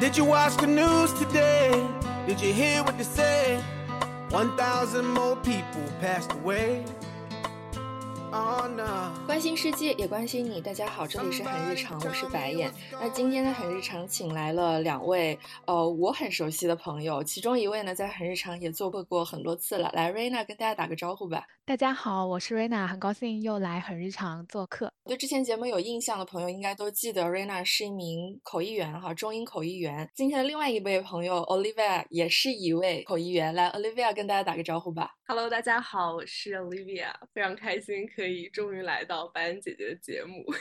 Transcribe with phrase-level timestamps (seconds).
[0.00, 1.86] Did you watch the news today?
[2.26, 3.62] Did you hear what they say?
[4.30, 6.86] 1,000 more people passed away.
[9.30, 9.32] Oh.
[9.32, 10.60] 关心世界，也关心你。
[10.60, 12.68] 大家好，这里是很日常，我是白眼。
[12.90, 19.88] 那今天的很日常，请来了两位呃我很熟悉的朋友，其中一位呢在很日常也做过过很多次了。
[19.94, 21.46] 来，瑞娜跟大家打个招呼吧。
[21.64, 24.92] 大家好，我是瑞娜，很高兴又来很日常做客。
[25.04, 30.10] 对之前节目有印象的朋友，应该都记得瑞娜是一名口译员哈，中英口译员。
[30.12, 35.14] 今天的另外一位朋友 Olivia 也是一位口译员，来，Olivia 跟大家打个招呼吧。
[35.28, 40.44] Hello，大家好，我是 Olivia，非常开心可以终于来到白恩姐姐的节目。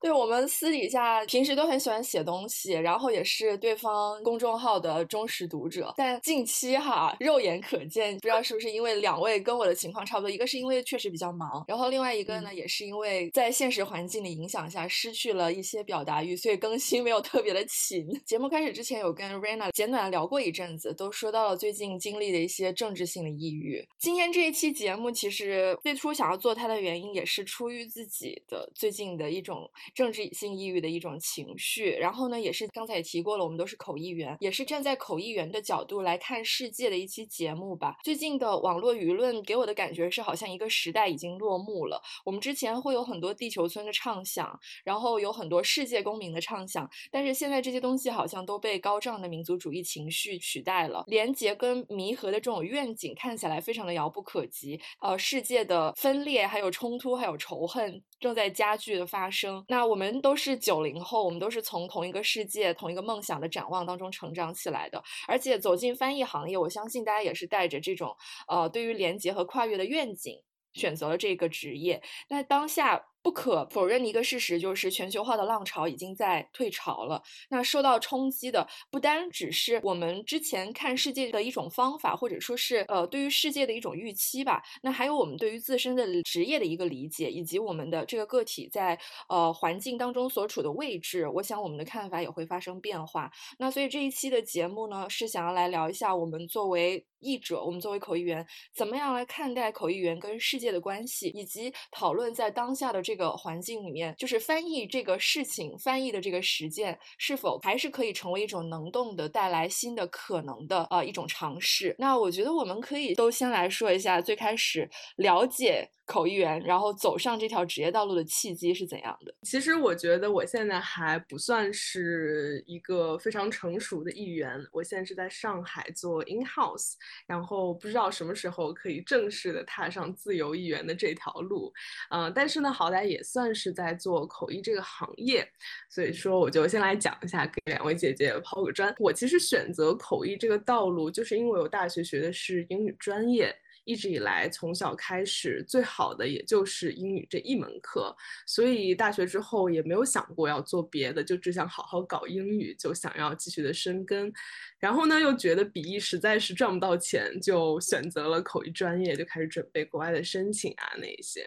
[0.00, 5.94] 对我们私底下平时都很喜欢写东西，然后也是对方公众号的忠实读者。
[5.96, 18.06] 但近期哈，肉眼可见，不知道是不是因为两位跟我的情况差不多，一个是因为确实比较忙，然后另外一个呢，嗯也是因为在现实环境的影响下失去了一些表达欲，所以更新没有特别的勤。
[18.26, 23.82] 节目开始之前有跟 Rena 简短地聊过一阵子，都说到了最近经历的一些政治性的抑郁。
[23.98, 31.90] 今天这一期节目，其实最初想要做它的原因，也是出于自己的最近的一种政治性抑郁的一种情绪。
[31.90, 37.98] 然后呢，也是刚才也提过了，我们都是口译员，也是站在口译员的角度来看世界的一期节目吧。
[38.02, 42.02] 最近的网络舆论给我的感觉是，好像一个时代已经落幕了。
[42.24, 54.80] 我们之前会有很多地球村的畅想，然后有很多世界公民的畅想，但是现在这些东西好像都被高涨的民族主义情绪取代了，连结跟弥合的这种愿景看起来非常的遥不可及。
[55.00, 57.83] 呃，世界的分裂、还有冲突、还有仇恨
[58.20, 59.64] 正在加剧的发生。
[59.68, 68.16] 那我们都是九零后，我们都是从同一个世界、同一个梦想的展望当中成长起来的，而且走进翻译行业，我相信大家也是带着这种
[68.48, 70.38] 呃对于连结和跨越的愿景。
[70.74, 77.22] 选择了这个职业，那当下不可否认的一个事实就是，全球化的浪潮已经在退潮了。
[77.48, 84.62] 那受到冲击的不单只是我们之前看世界的一种方法，或者说是呃对于世界的一种预期吧。
[84.82, 88.98] 那还有我们对于自身的职业的一个理解，以及我们的这个个体在
[89.30, 91.26] 呃环境当中所处的位置。
[91.26, 93.32] 我想我们的看法也会发生变化。
[93.58, 111.94] 那所以这一期的节目呢，是想要来聊一下我们作为译者，我们作为口译员，怎么样来看待口译员跟世界的关系，以及讨论在当下的这这个环境里面，就是翻译这个事情，翻译的这个实践是否还是可以成为一种能动的、带来新的可能的呃一种尝试。
[111.96, 119.32] 那我觉得我们可以都先来说一下最开始了解口译员，然后走上这条职业道路的契机是怎样的。
[119.42, 126.94] 其实我觉得我现在还不算是一个非常成熟的译员，我现在是在上海做 in house，
[127.28, 131.72] 然后不知道什么时候可以正式的踏上自由译员的这条路，
[132.10, 135.46] 嗯、但是呢，好在也算是在做口译这个行业，
[135.88, 138.94] 所以说我就先来讲一下，给两位姐姐抛个砖。
[138.98, 143.54] 我其实选择口译这个道路，就是因为我大学学的是英语专业。
[143.86, 148.16] 一直以来，从小开始最好的也就是英语这一门课，
[148.46, 154.32] 所以大学之后也没有想过要做别的，就只想好好搞英语，就想要继续的深耕。
[154.78, 161.46] 然后呢，又觉得笔译实在是赚不到钱，就选择了口译专业，就开始准备国外的申请啊那一些。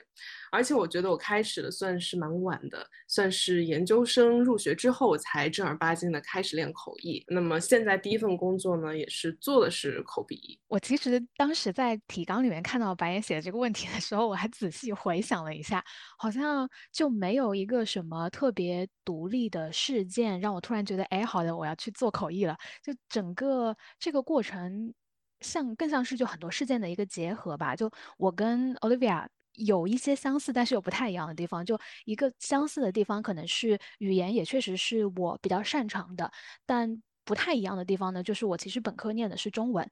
[0.52, 7.24] 而且我觉得我开始的算是蛮晚的，算是研究生入学之后才正儿八经的开始练口译。
[7.28, 10.60] 那么现在第一份工作呢，也是做的是口笔译。
[10.68, 15.84] 我其实当时在提纲里面看到白岩写的这个问题的时候，我还仔细回想了一下，
[16.18, 22.58] 好像就没有一个什么特别独立的事件让我突然觉得，哎，好的，我要去做口译了。
[22.84, 24.94] 就整个这个过程
[25.42, 27.76] 像更像是就很多事件的一个结合吧。
[27.76, 29.26] 就我跟 Olivia。
[29.58, 31.66] 有一些相似，但是有不太一样的地方。
[31.66, 36.32] 就一个相似的地方，可能是语言也确实是我比较擅长的，
[36.66, 39.90] 但不太一样的地方呢，就是我其实本科念的是中文，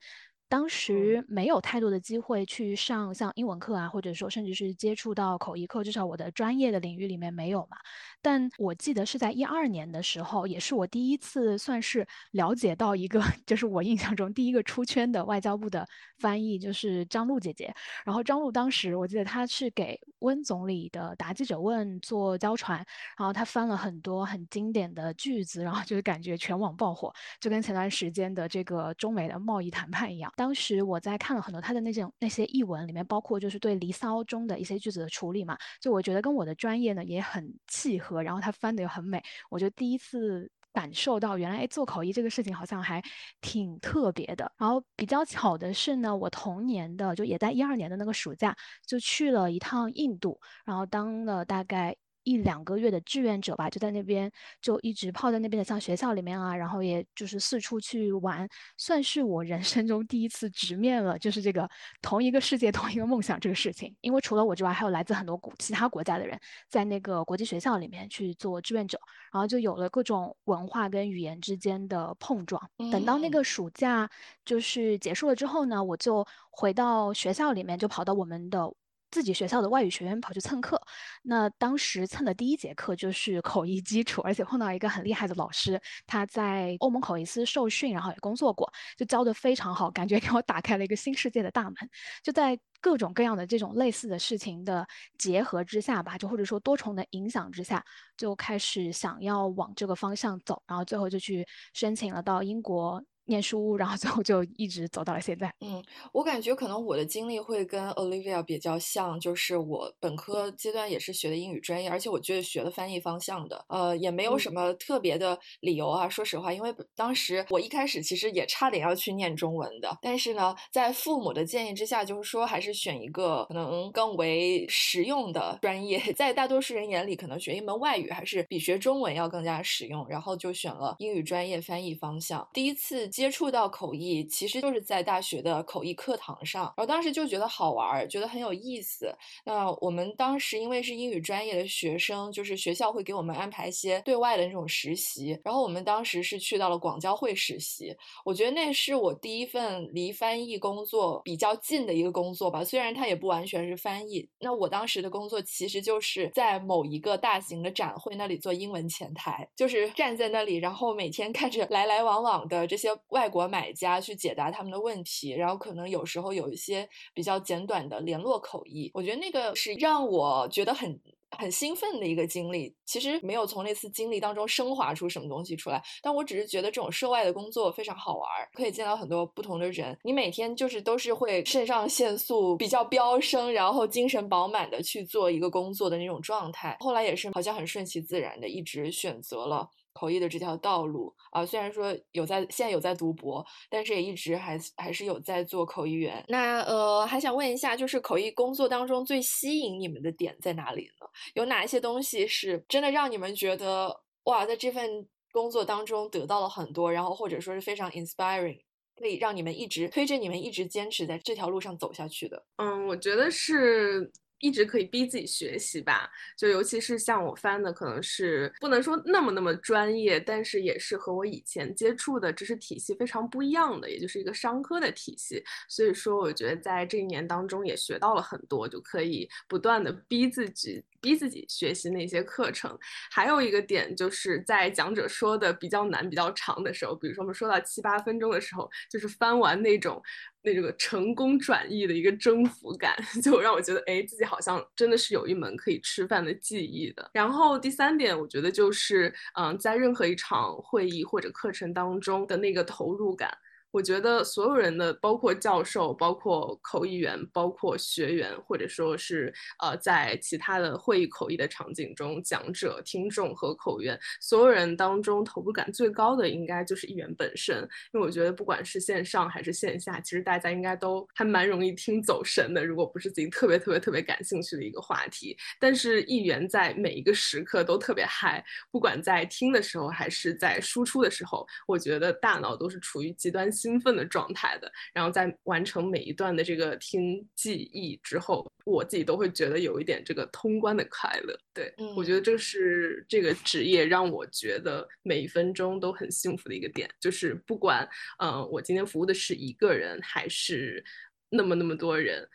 [0.48, 7.78] 当时没有太多的机会去上像英文课啊，或者说甚至是接触到口译课，至少我的专业的领域里面没有嘛。
[8.22, 15.88] 但我记得是在一二年的时候，也是我第一次算是了解到一个， 就是我印象中第一个出圈的外交部的
[16.20, 17.74] 翻译，就是张璐姐姐。
[18.06, 22.78] 然后张璐当时我记得她是给温总理的答记者问做交传，
[23.18, 30.32] 然后她翻了很多很经典的句子，然后就是感觉全网爆火，就跟前段时间的这个中美的贸易谈判一样。
[30.36, 38.22] 当时我在看了很多他的那种那些译文里面，包括就是对《离骚》中的一些句子的处理嘛，就我觉得跟我的专业呢也很契合。
[38.22, 43.02] 然后他翻的又很美，我就第一次感受到原来哎做口译这个事情好像还
[43.40, 44.52] 挺特别的。
[44.58, 48.56] 然后比较巧的是呢，我同年的就也在一二年的那个暑假
[48.86, 54.30] 就去了一趟印度，然后当了大概一两个月的志愿者吧，就在那边
[54.60, 58.46] 就一直泡在那边的像学校里面啊，然后也就是四处去玩，
[58.78, 61.70] 算是我人生中第一次直面了就是这个
[62.02, 63.96] 同一个世界同一个梦想这个事情。
[64.02, 66.38] 因为除了我之外，还有来自很多国其他国家的人
[66.68, 69.00] 在那个国际学校里面去做志愿者，
[69.32, 72.62] 然后就有了各种文化跟语言之间的碰撞。
[72.92, 74.10] 等到那个暑假
[74.44, 78.74] 就是结束了之后呢，我就回到学校里面，就跑到我们的。
[79.16, 80.78] 自己学校的外语学院跑去蹭课，
[81.22, 91.76] 那当时蹭的第一节课就是口译基础，而且碰到一个很厉害的老师，他在欧盟口译司受训，然后也工作过，就教的非常好，感觉给我打开了一个新世界的大门。
[92.22, 94.86] 就在各种各样的这种类似的事情的
[95.18, 97.82] 结合之下吧，就或者说多重的影响之下，
[98.18, 103.02] 就开始想要往这个方向走，然后最后就去申请了到英国。
[103.26, 105.52] 念书，然后最后就一直走到了现在。
[105.62, 116.08] 嗯，我感觉可能我的经历会跟 Olivia 比较像，就是我本科阶段也是学的英语专业，而且我觉得学的翻译方向的，呃，也没有什么特别的理由啊。
[116.08, 132.48] 说实话，因为当时我一开始其实也差点要去念中文的，但是呢，在父母的建议之下，就是说还是选一个可能更为实用的专业， 在大多数人眼里，可能学一门外语还是比学中文要更加实用，然后就选了英语专业翻译方向。
[132.54, 133.10] 第一次。
[133.16, 139.16] 接触到口译，其实就是在大学的口译课堂上，然后当时就觉得好玩，觉得很有意思。
[139.46, 147.96] 那我们当时因为是英语专业的学生，就是学校会给我们安排一些对外的那种实习，然后我们当时是去到了广交会实习。
[148.26, 154.28] 我觉得那是我第一份离翻译工作比较近的一个工作吧，虽然它也不完全是翻译。
[154.42, 162.90] 那我当时的工作其实就是在某一个大型的展会那里做英文前台，就是站在那里，然后每天看着来来往往的这些。
[163.10, 171.00] 外国买家去解答他们的问题，然后可能有时候有一些比较简短的联络口译，我觉得那个是让我觉得很
[171.38, 172.76] 很兴奋的一个经历。
[172.86, 179.98] 其实没有从那次经历当中升华出什么东西出来，但我只是觉得这种涉外的工作非常好玩，可以见到很多不同的人。
[180.04, 186.78] 你每天就是都是会肾上腺素比较飙升，然后精神饱满的去做一个工作的那种状态。
[186.80, 189.70] 后来也是好像很顺其自然的，一直选择了。
[189.96, 196.22] 口译的这条道路啊，虽然说有在现在有在读博，但是也一直还还是有在做口译员。
[196.28, 201.08] 那呃，还想问一下，就是口译工作当中最吸引你们的点在哪里呢？
[201.34, 208.60] 有哪一些东西是真的让你们觉得哇，在这份工作当中得到了很多，然后或者说是非常 inspiring，
[208.98, 212.46] 可以让你们一直推着你们一直坚持在这条路上走下去的？
[212.58, 214.12] 嗯，我觉得是。
[214.46, 216.08] 一直可以逼自己学习吧，
[216.38, 225.44] 就尤其是像我翻的，可能是不能说那么那么专业，但是也是和我以前接触的知识体系非常不一样的，也就是一个商科的体系。
[225.68, 230.84] 所以说，我觉得在这一年当中也学到了很多，就可以不断的逼自己。
[231.02, 232.76] 逼自己学习那些课程，
[233.12, 240.02] 还有一个点就是在讲者说的比较难、比较长的时候，比如说我们说到七八分钟的时候，就是翻完那种
[240.46, 247.10] 那个成功转译的一个征服感， 就让我觉得，哎，自己好像真的是有一门可以吃饭的技艺的。
[247.14, 253.36] 然后第三点，我觉得就是，嗯，在任何一场会议或者课程当中的那个投入感。
[253.76, 267.58] 我觉得所有人的，包括教授、包括口译员、包括学员，或者说是呃，在其他的会议口译的场景中，讲者、听众和口员，所有人当中投入感最高的，应该就是译员本身。
[267.94, 272.66] 因为我觉得，不管是线上还是线下，其实大家应该都还蛮容易听走神的。
[272.66, 278.42] 如果不是自己特别特别特别感兴趣的一个话题，但是译员在每一个时刻都特别嗨，
[278.72, 283.52] 不管在听的时候还是在输出的时候，我觉得大脑都是处于极端。
[283.66, 291.36] 兴奋的状态的，然后在完成每一段的这个听记忆之后，我自己都会觉得有一点这个通关的快乐。
[291.52, 300.84] 对我觉得这是这个职业让我觉得每一分钟都很幸福的一个点，就是不管嗯我今天服务的是一个人还是
[301.30, 302.30] 那么那么多人，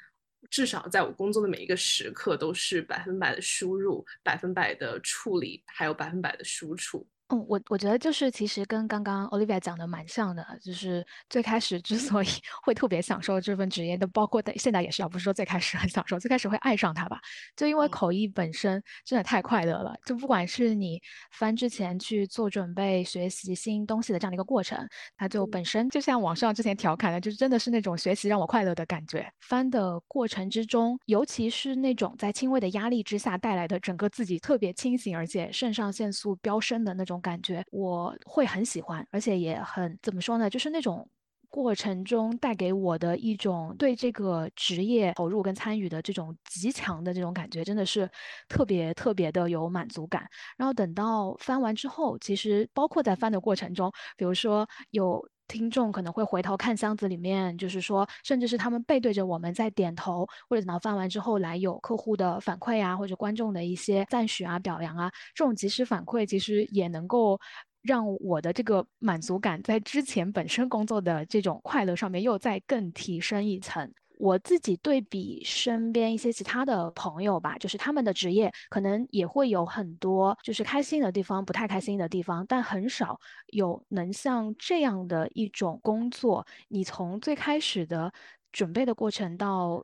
[0.50, 7.06] 至少在我工作的每一个时刻都是百分百的输入、百分百的处理，还有百分百的输出。
[7.32, 12.26] 嗯，我我觉得就是其实跟刚刚 Olivia 讲的蛮像的，就是最开始之 所以
[12.64, 17.20] 会特别享受这份职业都，包括现在也是，要不是说最开始很享受，最开始会爱上它吧，
[17.54, 19.94] 就因为口译本身真的太快乐了。
[20.04, 24.84] 就不管是你翻之前去做准备、学习新东西的这样的一个过程，
[25.16, 29.32] 它就本身就像网上之前调侃的，就是真的是那种学习让我快乐的感觉。
[29.38, 37.19] 翻的过程之中，尤其是那种在轻微的压力之下带来的整个自己特别清醒，而且肾上腺素飙升的那种。
[37.20, 40.48] 感觉我会很喜欢，而且也很怎么说呢？
[40.50, 41.08] 就是那种
[41.48, 48.08] 过程中带给我的一种对这个职业投入跟参与的这种极强的这种感觉，真的是
[48.48, 50.26] 特别特别的有满足感。
[50.56, 55.28] 然后等到翻完之后，其实包括在翻的过程中，比如说有。
[55.50, 67.40] 听众可能会回头看箱子里面，就是说，甚至是他们背对着我们在点头，或者等到翻完之后来有客户的反馈啊，或者观众的一些赞许啊、表扬啊，这种及时反馈其实也能够
[67.82, 73.92] 让我的这个满足感在之前本身工作的这种快乐上面又再更提升一层。
[74.20, 88.12] 我自己对比身边一些其他的朋友吧，就是他们的职业可能也会有很多就是开心的地方，不太开心的地方，但很少有能像这样的一种工作，你从最开始的
[88.52, 89.82] 准备的过程到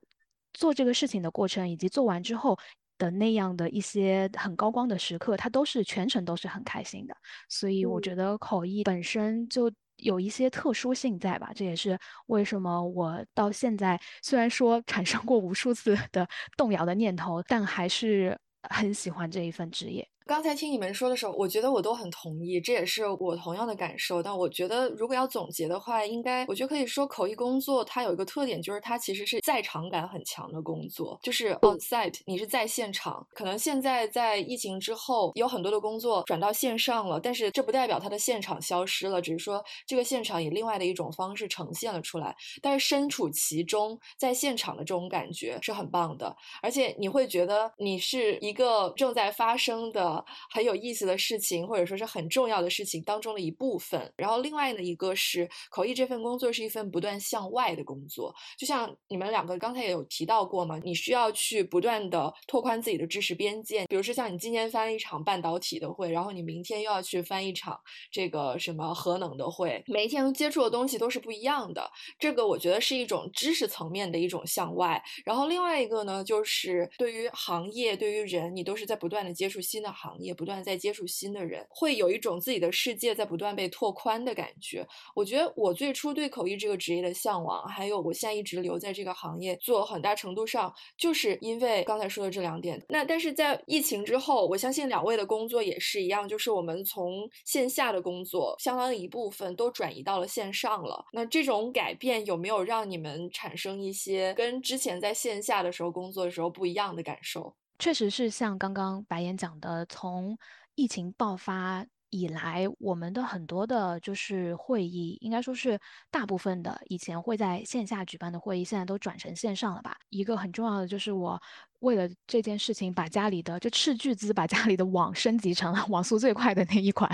[0.53, 2.59] 做这个事情的过程，以及做完之后
[2.99, 7.17] 的那样的一些很高光的时刻，他都是全程都是很开心的。
[7.49, 9.73] 所以我觉得口译本身就。
[9.97, 18.39] 有一些特殊性在吧，这也是为什么我到现在虽然说产生过无数次的动摇的念头，但还是
[18.71, 20.09] 很喜欢这一份职业。
[20.27, 24.21] 刚才听你们说的时候，我觉得我都很同意，这也是我同样的感受。
[24.21, 33.25] 但我觉得，如果要总结的话，应该我觉得可以说，口译工作它有一个特点，就是它其实是在场感很强的工作，就是 on site，你是在现场。
[33.35, 42.35] 可能现在在疫情之后，有很多的工作转到线上了，但是这不代表它的现场消失了，只是说这个现场以另外的一种方式呈现了出来。
[42.61, 50.16] 但是身处其中，在现场的这种感觉是很棒的，而且你会觉得你是一个正在发生的。
[50.51, 54.13] 很有意思的事情，或者说是很重要的事情当中的一部分。
[54.17, 63.87] 然后另外的一个是口译这份工作是一份不断向外的工作，就像你们两个刚才也有提到过嘛，你需要去不断的拓宽自己的知识边界。
[63.87, 67.79] 比如说像你今天翻了一场半导体的会，然后你明天又要去翻一场
[68.11, 71.91] 这个什么核能的会，每一天接触的东西都是不一样的。
[72.19, 75.03] 这个我觉得是一种知识层面的一种向外。
[75.25, 80.06] 然后另外一个呢，就是对于行业、对于人，你都是在不断的接触新的行。
[80.07, 84.87] 行业不断在接触新的人，会有一种自己的世界在不断被拓宽的感觉。
[85.15, 92.81] 我觉得我最初对口译这个职业的向往，还有我现在一直留在这个行业，做很大程度上就是因为刚才说的这两点。
[92.89, 101.05] 那但是在疫情之后，我相信两位的工作也是一样，就是我们从线下的工作相当一部分都转移到了线上了。
[101.13, 107.55] 那这种改变有没有让你们产生一些跟之前在线下的时候工作的时候不一样的感受？
[107.79, 110.37] 确实是像刚刚白岩讲的，从
[110.75, 115.79] 疫情爆发以来，我们的很多的就是会议，应该说是
[116.11, 119.97] 大部分的以前会在线下举办的会议，现在都转成线上了吧。
[120.09, 121.41] 一个很重要的就是我
[121.81, 127.11] 为了这件事情，把家里的就斥巨资把家里的网升级成了网速最快的那一款，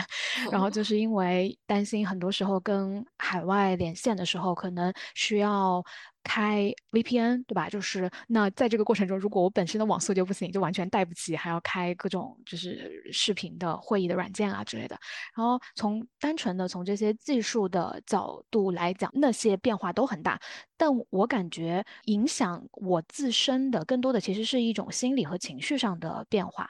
[0.51, 5.83] 然后就是因为担心很多时候跟海外连线的时候可能需要。
[6.23, 7.69] 开 VPN 对吧？
[7.69, 14.97] 就是那在这个过程中，如果我本身的网速就不行，就完全带不起，还要开各种就是视频的会议的软件啊之类的。
[15.37, 20.39] 然后从单纯的从这些技术的角度来讲，那些变化都很大。
[20.77, 26.69] 但我感觉影响我自身的更多的其实是一种心理和情绪上的变化。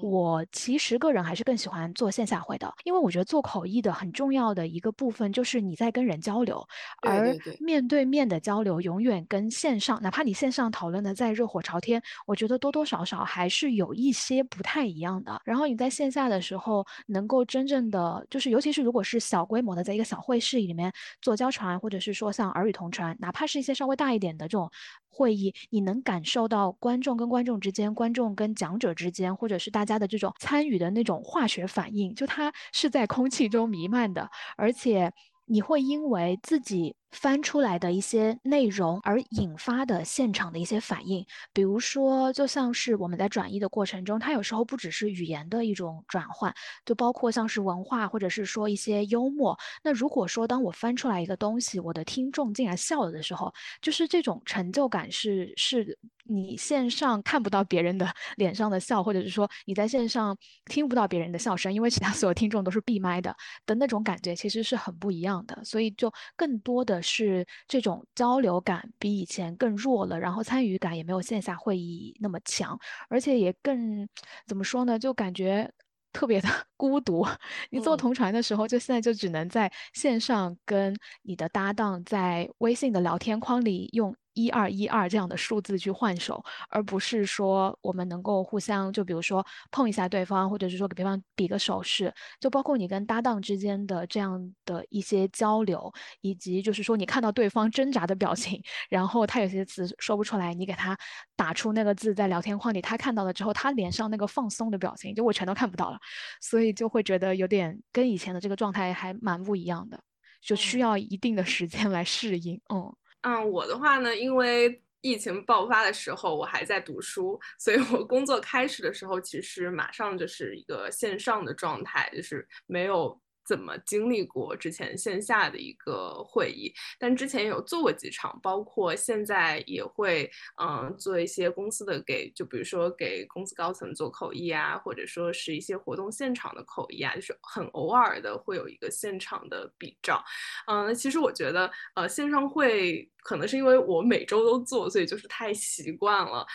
[0.00, 6.64] 我其实个人还是更喜欢做线下会的，因为我觉得做口译的很重要的一个部分就是你在跟人交流，
[7.02, 8.80] 而面对面的交流。
[8.88, 15.38] 永远跟线上，哪怕你线上讨论的再热火朝天，我觉得多多少少还是有一些不太一样的。
[15.44, 20.90] 然后你在线下的时候，能够真正的就是，尤其是如果是小规模的，在一个小会议室里面
[21.20, 24.70] 做交传，或者是说像耳语同传，哪怕是一些稍微大一点的这种
[25.10, 35.12] 会议，你能感受到观众跟观众之间、观众跟讲者之间，或者是大家的这种参与的那种化学反应，就它是在空气中弥漫的，而且
[35.44, 36.94] 你会因为自己。
[37.10, 49.56] 翻出来的一些内容而引发的现场的一些反应，比如说，就像是我们在转译的过程中，它有时候不只是语言的一种转换，就包括像是文化或者是说一些幽默。
[49.82, 60.36] 那如果说当我翻出来一个东西，我的听众竟然笑了的时候，就是这种成就感是是你线上看不到别人的脸上的笑，或者是说你在线上
[60.66, 63.34] 听不到别人的笑声，因为其他所有听众都是闭麦的
[63.64, 65.58] 的那种感觉，其实是很不一样的。
[65.64, 66.97] 所以就更多的。
[67.02, 72.78] 是这种交流感比以前更弱了，然后参与感也没有线下会议那么强，
[73.08, 74.08] 而且也更
[74.46, 74.98] 怎么说呢？
[74.98, 75.70] 就感觉
[76.12, 77.26] 特别的 孤独。
[77.70, 84.14] 你做同传的时候，就现在就只能在线上跟你的搭档在微信的聊天框里用。
[84.38, 86.40] 一二一二这样的数字去换手，
[86.70, 100.96] 而不是说我们能够互相就比如说碰一下对方，或者是说给对方比个手势，就包括你跟搭档之间的这样的一些交流，以及就是说你看到对方挣扎的表情，然后他有些词说不出来，你给他
[101.34, 105.98] 打出那个字在聊天框里，他看到了之后，他脸上那个放松的表情，就我全都看不到了，
[106.40, 110.00] 所以就会觉得有点跟以前的这个状态还蛮不一样的。
[110.40, 112.60] 就需要一定的时间来适应。
[112.72, 123.20] 嗯嗯，我的话呢，因为疫情爆发的时候我还在读书，所以我工作开始的时候其实马上就是一个线上的状态，就是没有。
[123.48, 126.70] 怎么经历过之前线下的一个会议？
[126.98, 140.22] 但之前也有做过几场，包括现在也会嗯做一些公司的给，就比如说给公司高层做口译啊，或者说是一些活动现场的口译啊，就是很偶尔的会有一个现场的比照。
[140.66, 146.46] 嗯，其实我觉得呃线上会可能是因为我每周都做，所以就是太习惯了。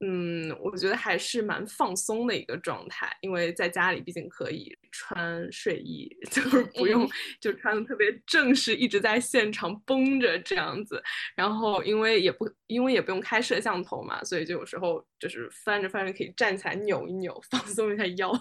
[0.00, 7.08] 嗯，我觉得还是蛮放松的一个状态，因为在家里毕竟可以穿睡衣， 就是不用
[7.40, 11.02] 就穿的特别正式，一直在现场绷着这样子。
[11.34, 18.32] 然后因为也不因为也不用开摄像头嘛，所以就有时候就是翻着翻着可以站起来扭一扭， 放松一下腰，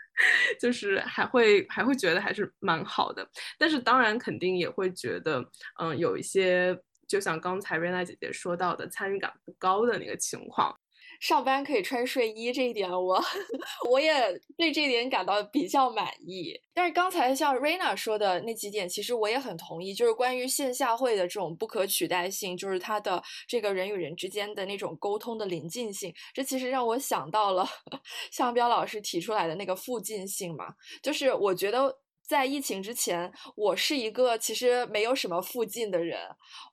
[0.60, 3.26] 就是还会还会觉得还是蛮好的。
[3.58, 5.42] 但是当然肯定也会觉得，
[5.80, 10.78] 嗯，有一些就像刚才瑞娜姐姐说到的参与感不高的那个情况。
[11.20, 13.22] 上班可以穿睡衣这一点，我
[13.90, 14.12] 我也
[14.56, 16.52] 对这一点感到比较满意。
[16.74, 26.12] 但是刚才像 Raina 说的那几点，其实我也很同意，就是关于线下会的这种不可取代性，就是它的这个人与人之间的那种沟通的临近性。
[26.34, 27.66] 这其实让我想到了
[28.30, 30.66] 向彪老师提出来的那个附近性嘛，
[31.02, 36.18] 就是我觉得在疫情之前，我是一个其实没有什么附近的人，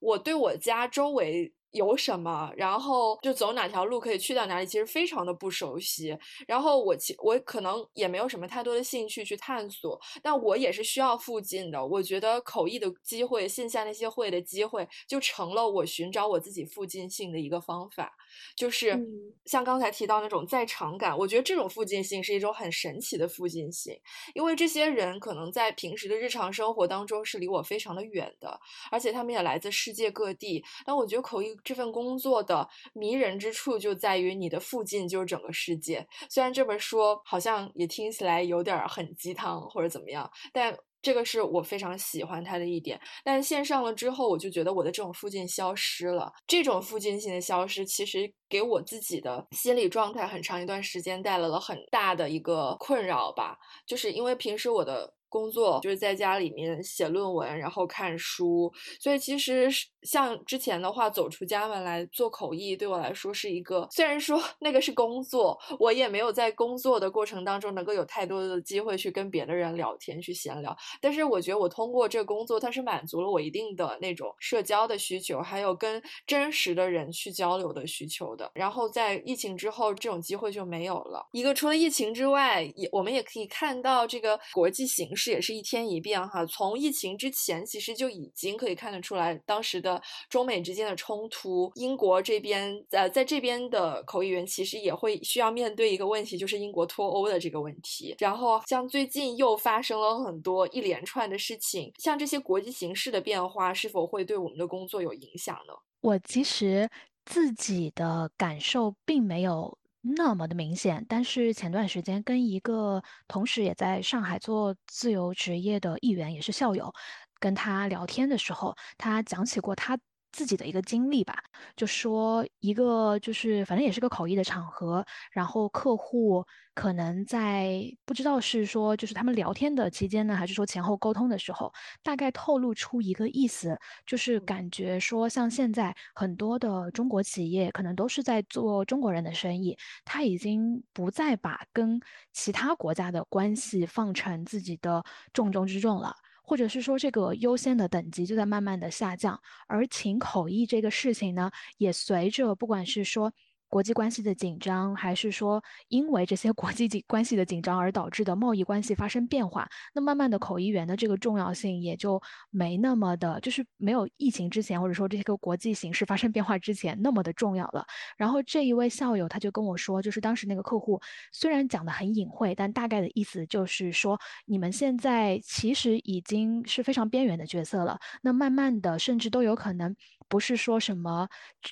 [0.02, 1.54] 我对我家周围。
[1.74, 6.18] 有什么，然后就走哪条路可以去到哪里，其实非常的不熟悉。
[6.48, 11.86] 然后我其我可能也没有什么太多的兴趣去探索，但我也是需要附近的。
[11.86, 18.14] 我觉得口译的机会，线下那些会的机会，就成了我寻找我自己附近性的一个方法。
[18.55, 19.00] 就是
[19.46, 23.96] 像刚才提到那种在场感，我觉得这种附近性是一种很神奇的附近性，
[24.33, 28.59] 因为这些人可能在平时的日常生活当中是离我非常的远的，
[28.92, 30.64] 而且他们也来自世界各地。
[30.86, 36.06] 但我觉得口译这份工作的迷人之处就在于你的附近就是整个世界。
[36.30, 40.78] 虽然这本书好像也听起来有点很鸡汤或者怎么样，但。
[41.04, 46.32] 这个是我非常喜欢它的一点，但线上了之后，我就觉得我的这种附近消失了。
[46.48, 55.14] 这种附近性的消失，其实给我自己的心理状态很长一段时间带来了很大的一个困扰吧，就是因为平时我的。
[55.33, 59.67] 工作就是在家里面写论文，然后看书，所以其实
[60.03, 78.51] 像之前的话，走出家门来做口译，对我来说是一个，虽然说那个是工作，我也没有在工作的过程当中能够有太多的机会去跟别的人聊天去闲聊，但是我觉得我通过这个工作，它是满足了我一定的那种社交的需求，还有跟真实的人去交流的需求的。
[78.53, 81.27] 然后在疫情之后，这种机会就没有了。
[81.31, 85.23] 一个除了疫情之外，也我们也可以看到这个国际形势。
[85.24, 98.16] 这也是一天一变哈，从疫情之前其实就已经可以看得出来，当时的中美之间的冲突，英国这边呃在这边的口译员其实也会需要面对一个问题，就是英国脱欧的这个问题。
[98.20, 105.74] 然后像最近又发生了很多一连串的事情，像这些国际形势的变化，是否会对我们的工作有影响呢？
[106.01, 106.90] 我其实
[107.24, 109.77] 自己的感受并没有。
[110.05, 116.94] 那么的明显，但是前段时间跟一个同时也在上海做自由职业的议员，也是校友，
[117.39, 119.98] 跟他聊天的时候，他讲起过他。
[120.33, 121.41] 自己的一个经历吧，
[121.77, 126.43] 就说一个就是反正也是个口译的场合，然后客户
[126.74, 142.01] 可能在不知道是说就是他们聊天的期间呢，还是说前后沟通的时候，大概透露出一个意思，就是感觉说像现在很多的中国企业可能都是在做中国人的生意，他已经不再把跟
[142.33, 146.15] 其他国家的关系放成自己的重中之重了。
[146.44, 153.34] 或者是说这个优先的等级就在慢慢的下降，而请口译这个事情呢，也随着不管是说。
[153.74, 159.68] 国际关系的紧张，还是说因为这些国际紧关系的紧张而导致的贸易关系发生变化？
[159.96, 167.83] 那慢慢的口译员的这个重要性也就没那么的，就是没有疫情之前，或者说这个国际形势发生变化之前那么的重要了。
[168.16, 177.98] 然后这一位校友他就跟我说，就是当时那个客户虽然讲的很隐晦，但大概的意思就是说，你们现在其实已经是非常边缘的角色了。
[178.22, 179.96] 那慢慢的，甚至都有可能。
[180.33, 181.27] 不是说什么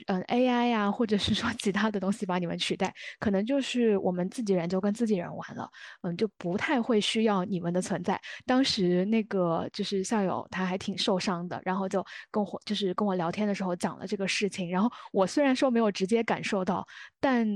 [0.05, 5.67] 嗯 AI 呀，或者是说其他的东西把你们取代，可能就是我们自己人就跟自己人玩了，
[6.03, 8.21] 嗯，就不太会需要你们的存在。
[8.45, 16.85] 当时那个就是校友他还挺受伤的，然后就跟我就是跟我聊天的时候讲了这个事情，然后我虽然说没有直接感受到，
[17.19, 17.47] 但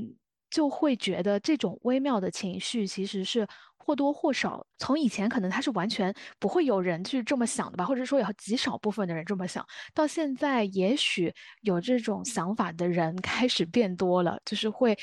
[0.49, 3.47] 就会觉得这种微妙的情绪其实是。
[3.77, 11.31] 或多或少，从以前可能他是完全不会有人去这么想的吧，或者说有极少部分的人这么想，到现在也许
[11.61, 14.97] 有这种想法的人 开始变多了，就是会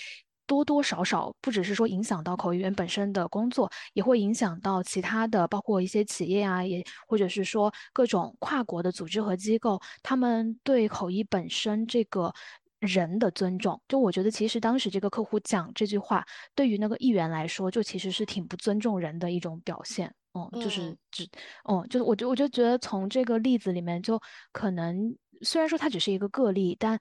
[0.48, 12.34] 多多少少，不只是说影响到口译员本身的工作，也会影响到其他的，包括一些企业啊，也或者是说各种跨国的组织和机构，他们对口译本身这个。
[12.82, 20.12] 人的尊重，就我觉得，其实当时这个客户讲这句话，对于那个议员来说，就其实是挺不尊重人的一种表现。
[20.34, 21.28] 嗯，就是只，
[21.64, 26.98] 哦，就是我就我就觉得从这个例子里面，就可能虽然说它只是一个个例，但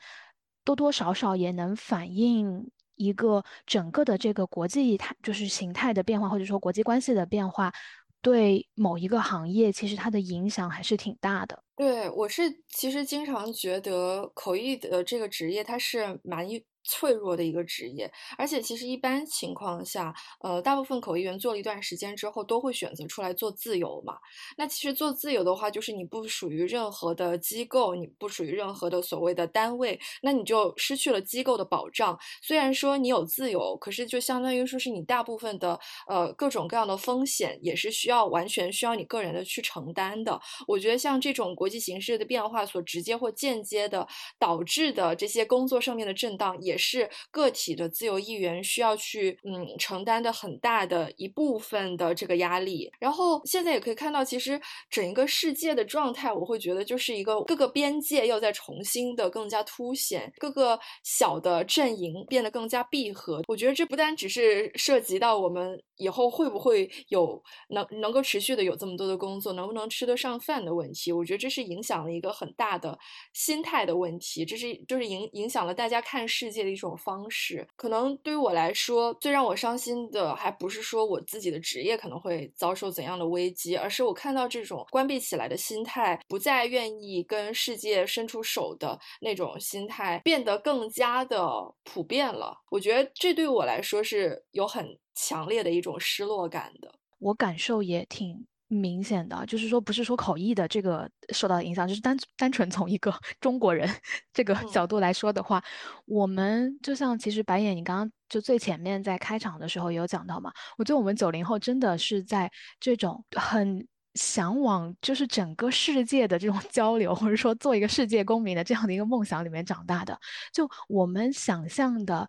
[0.63, 7.74] 多多少少也能反映一个整个的这个国际态，就是形态的变化，或者说国际关系的变化，
[8.21, 11.63] 对某一个行业，其实它的影响还是挺大的。
[11.77, 16.47] 对，我是其实经常觉得口译的这个职业，它是蛮。
[16.84, 24.17] 脆弱的一个职业，而且其实一般情况下，呃，大部分口译员做了一段时间之后，都会选择出来做自由嘛。
[24.58, 32.17] 那其实做自由的话，就是你不属于任何的机构，你不属于任何的所谓的单位，那你就失去了机构的保障。
[32.41, 40.41] 虽然说你有自由，可是就相当于说是你大部分的呃各种各样的风险，也是需要完全需要你个人的去承担的。
[40.67, 44.08] 我觉得像这种国际形势的变化所直接或间接的
[44.39, 46.70] 导致的这些工作上面的震荡，也。
[46.71, 52.89] 也是个体的自由意愿需要去嗯承担的很大的一部分的这个压力。
[52.97, 63.41] 然后现在也可以看到，其实整一个世界的状态，我会觉得就是一个各个边界又在重新的更加凸显，各个小的阵营变得更加闭合。
[63.47, 71.11] 我觉得这不单只是涉及到我们以后会不会有能能够持续的有这么多的工作，能不能吃得上饭的问题。
[71.11, 72.97] 我觉得这是影响了一个很大的
[73.33, 76.61] 心态的问题，这是就是影影响了大家看世界。
[76.61, 91.51] 的一种方式，可能对于我来说，最让我伤心的，还不是说我自己的职业可能会遭受怎样的危机，而是我看到这种关闭起来的心态，不再愿意跟世界伸出手的那种心态，变得更加的
[91.83, 92.55] 普遍了。
[92.69, 96.91] 我觉得这对我来说是有很强烈的一种失落感的。
[97.19, 98.45] 我感受也挺。
[98.73, 103.86] 明显的就是说，不是说口译的这个受到影响，就是单单纯从一个 中国人
[104.31, 105.62] 这个角度来说的话，
[106.05, 120.17] 我们就像其实白眼，你刚刚就最前面在开场的时候有讲到嘛，我觉得我们九零后真的是在这种很向往就是整个世界的这种 交流，或者说做一个世界公民的这样的一个梦想里面长大的，
[120.53, 122.25] 就我们想象的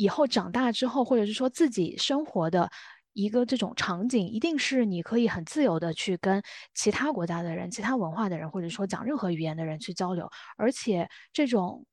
[0.00, 2.70] 以后长大之后，或者是说自己生活的。
[3.12, 6.40] 一个这种场景，一定是你可以很自由的去跟
[6.74, 11.84] 其他国家的人、其他文化的人，或者说讲任何语言的人去交流，而且这种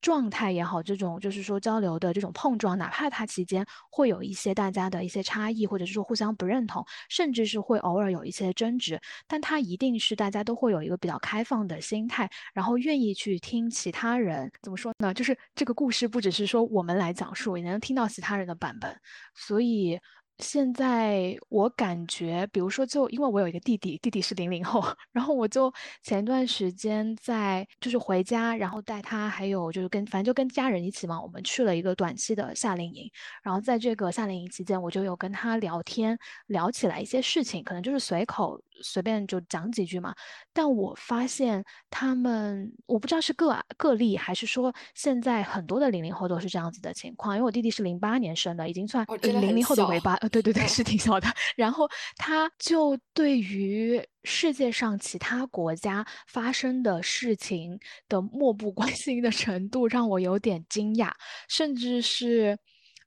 [0.00, 15.12] 状态也好，这种就是说交流的这种碰撞，哪怕它期间会有一些大家的一些差异，或者是说互相不认同，甚至是会偶尔有一些争执，但它一定是大家都会有一个比较开放的心态，然后愿意去听其他人怎么说呢？
[15.12, 19.00] 就是这个故事不只是说我们来讲述，也能听到其他人的版本，
[19.34, 19.98] 所以。
[20.38, 25.72] 现在我感觉，比如说，就因为我有一个弟弟，弟弟是零零后，然后我就
[26.02, 33.10] 前一段时间在就是回家，然后带他，还有就是跟反正就跟家人一起嘛，我们去了一个短期的夏令营。
[33.42, 36.18] 然后在这个夏令营期间，我就有跟他聊天，
[36.48, 40.14] 聊起来一些事情，可能就是随口随便就讲几句嘛。
[40.52, 47.34] 但我发现他们，我不知道是个个例，还是说现在很多的零零后都是这样子的情况。
[47.34, 50.18] 因为我弟弟是零八年生的，已经算零零后的尾巴。
[50.28, 51.28] 对对对，是挺小的。
[51.56, 61.10] 然后他就对于世界上其他国家发生的事情的漠不关心的程度，让我有点惊讶，
[61.48, 62.58] 甚至是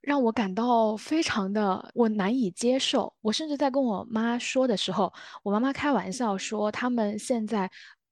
[0.01, 3.13] 让我感到非常的我难以接受。
[3.21, 7.69] 我甚至在跟我妈说的时候，我妈妈开玩笑说，他们现在。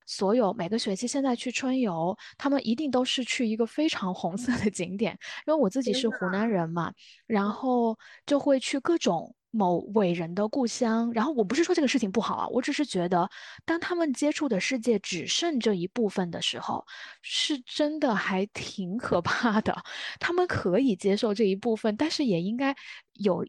[0.08, 5.12] 所有每个学期现在去春游，他们一定都是去一个非常红色的景点，
[5.46, 6.92] 因为我自己是湖南人嘛，
[7.28, 11.12] 然后就会去各种某伟人的故乡。
[11.12, 13.30] 然后我不是说这个事情不好啊，我只是觉得，
[13.66, 16.86] 当他们接触的世界只剩这一部分的时候，
[17.22, 19.76] 是真的还挺可怕的。
[20.20, 22.74] 他们可以接受这一部分，但是也应该
[23.14, 23.46] 有。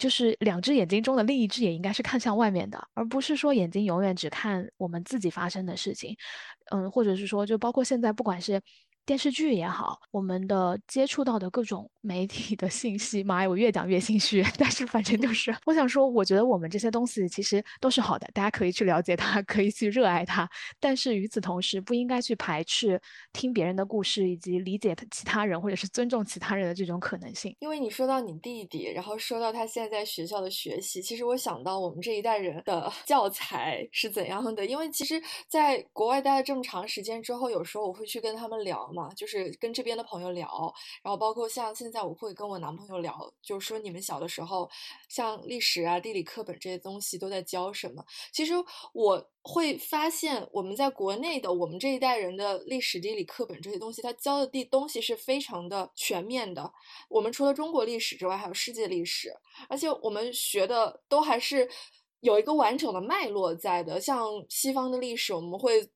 [0.00, 6.16] 就是两只眼睛中的另一只也应该是看向外面的，而不是说眼睛永远只看我们自己发生的事情。
[6.72, 8.60] 嗯，或者是说，就包括现在，不管是。
[9.06, 14.42] 电视剧也好，我们的接触到的各种媒体的信息，妈呀，我越讲越心虚。
[14.58, 20.48] 但是反正就是，我想说，我觉得我们这些东西其实都是好的，大家可以去了解它， 可以去热爱它。
[20.78, 23.00] 但是与此同时，不应该去排斥
[23.32, 27.54] 听别人的故事，以及理解其他人或者是尊重其他人的这种可能性。
[27.60, 34.64] 因为你说到你弟弟，然后说到他现在在学校的学习，其实我想到我们这一代人的 教材是怎样的。
[34.64, 39.08] 因为其实在国外待了这么长时间之后，有时候我会去跟他们聊嘛。
[39.16, 44.70] 就是跟这边的朋友聊，然后包括像现现在我会跟我男朋友聊，就是说你们小的时候，
[45.08, 48.04] 像历史啊、地理课本这些东西都在教什么？
[48.32, 48.52] 其实
[48.92, 56.72] 我会发现，我们在国内的我们这一代人的历史、地理课本这些东西，它教的地东西是非常的全面的。
[57.08, 59.34] 我们除了中国历史之外，还有世界历史，
[59.68, 61.68] 而且我们学的都还是
[62.20, 64.00] 有一个完整的脉络在的。
[64.00, 65.90] 像西方的历史，我们会。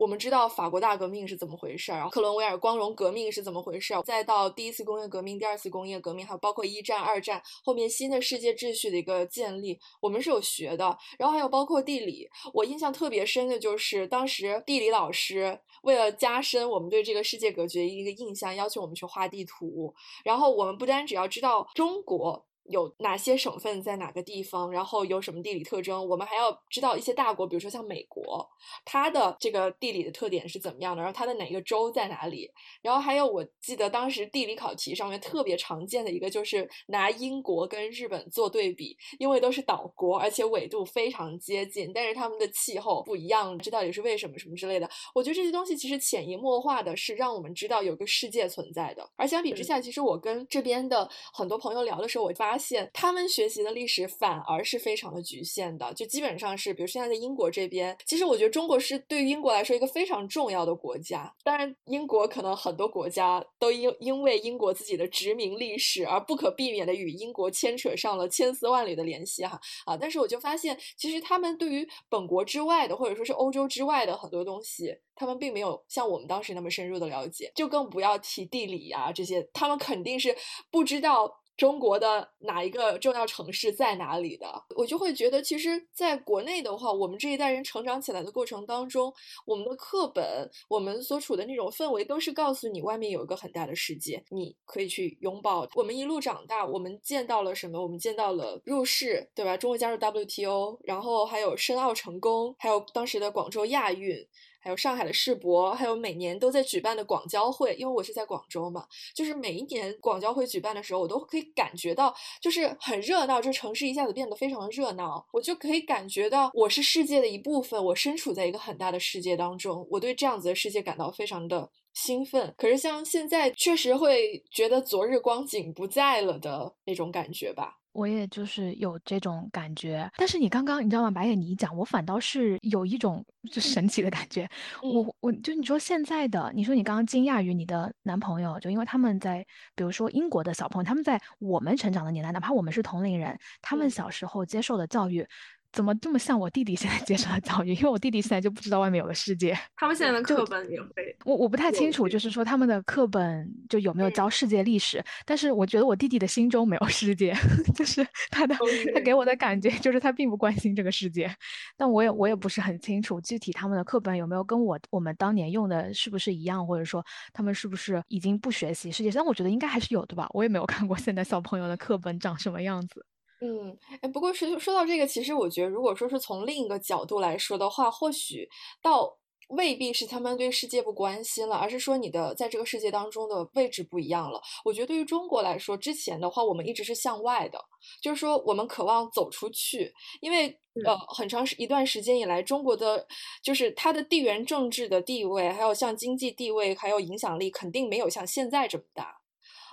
[0.00, 10.96] 我们知道法国大革命是怎么回事儿，然后克伦威尔光荣革命是怎么回事儿，再到第一次工业革命、第二次工业革命，还有包括一战、二战后面新的世界秩序的一个建立，我们是有学的。
[11.18, 19.94] 然后还有包括地理，我印象特别深的就是当时地理老师为了加深我们对这个世界格局的一个印象，要求我们去画地图。
[20.24, 22.46] 然后我们不单只要知道中国。
[22.70, 26.08] 有哪些省份在哪个地方，然后有什么地理特征？
[26.08, 28.48] 我们还要知道一些大国，比如说像美国，
[28.84, 31.02] 它的这个地理的特点是怎么样的？
[31.02, 32.50] 然后它的哪个州在哪里？
[32.80, 44.36] 然后还有，我记得当时地理考题上面特别常见的一个就是拿英国跟日本做对比，因为都是岛国，而且纬度非常接近，但是他们的气候不一样，这到底是为什么？
[44.40, 44.88] 什么之类的？
[45.14, 49.06] 我觉得这些东西其实潜移默化的是让我们知道有个世界存在的。
[49.16, 61.34] 而相比之下，其实我跟这边的很多朋友聊的时候，我发现他们学习的历史反而是非常的局限的，就基本上是，比如现在在英国这边，其实我觉得中国是对于英国来说一个非常重要的国家。
[61.42, 69.96] 当然，英国可能很多国家都因因为英国自己的殖民历史而不可避免的与英国牵扯上了千丝万缕的联系哈啊！
[69.96, 80.36] 但是我就发现，其实他们对于本国之外的或者说是欧洲之外的很多东西，他们并没有像我们当时那么深入的了解，就更不要提地理呀这些，他们肯定是
[80.70, 81.39] 不知道。
[81.60, 84.50] 中国的哪一个重要城市在哪里的？
[84.74, 89.12] 我就会觉得，其实在国内的话，我们这一代人成长起来的过程当中，
[89.44, 95.68] 我们的课本，我们所处的那种氛围，都是告诉你外面有一个很大的世界，你可以去拥抱。
[95.74, 97.82] 我们一路长大，我们见到了什么？
[97.82, 99.54] 我们见到了入世，对吧？
[99.54, 104.16] 中国加入 WTO，然后还有申奥成功，还有当时的广州亚运。
[104.60, 122.54] 还有上海的世博，还有每年都在举办的广交会，因为我是在广州嘛，就是每一年广交会举办的时候，我都可以感觉到，就是很热闹，这城市一下子变得非常的热闹，我就可以感觉到我是世界的一部分，我身处在一个很大的世界当中，我对这样子的世界感到非常的兴奋。
[122.56, 127.79] 可是像现在，确实会觉得昨日光景不在了的那种感觉吧。
[127.92, 134.48] 我也就是有这种感觉，但是你刚刚你知道吗，白眼你一讲，我反倒是有一种就神奇的感觉。
[134.82, 145.26] 我我就你说现在的，你说你刚刚惊讶于你的男朋友，就因为他们在，比如说英国的小朋友，他们在我们成长的年代，哪怕我们是同龄人，他们小时候接受的教育。
[145.72, 147.72] 怎么这么像我弟弟现在接受的教育？
[147.74, 149.56] 因为我弟弟现在就不知道外面有个世界。
[149.76, 155.02] 他们现在的课本也会，我我不太清楚，就是说他们的课本就有没有教世界历史。
[155.24, 157.34] 但是我觉得我弟弟的心中没有世界，
[157.74, 158.56] 就是他的
[158.94, 161.32] 他给我的感觉就是他并不关心这个世界。
[161.76, 169.10] 但我也我也不是很清楚具体他们的课本有没有跟我我们当年用的是不是一样，或者说他们是不是已经不学习世界？
[169.12, 170.26] 但我觉得应该还是有的吧。
[170.30, 173.06] 我也没有看过现在小朋友的课本长什么样子。
[173.42, 178.46] 嗯，哎，不过说说到这个，其实我觉得，如果说是从另一个角度来说的话，或许
[178.82, 179.16] 到
[179.48, 184.42] 未必是他们对世界不关心了，而是说你的在这个世界当中的位置不一样了。
[184.62, 187.58] 我觉得对于中国来说，之前的话，我们一直是向外的，
[188.02, 190.48] 就是说我们渴望走出去，因为
[190.84, 193.06] 呃，很长时一段时间以来，中国的
[193.42, 199.19] 就是它的地缘政治的地位，还有像经济地位，还有影响力，肯定没有像现在这么大。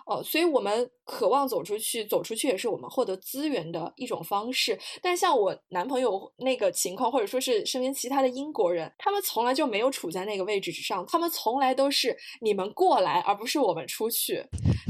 [0.07, 4.79] 哦，所以我们渴望走出去，走出去也是我们获得资源的一种方式。
[5.01, 14.41] 但像我男朋友那个情况，或者说是身边其他的英国人，他们从来就没有处在那个位置之上，他们从来都是你们过来，而不是我们出去。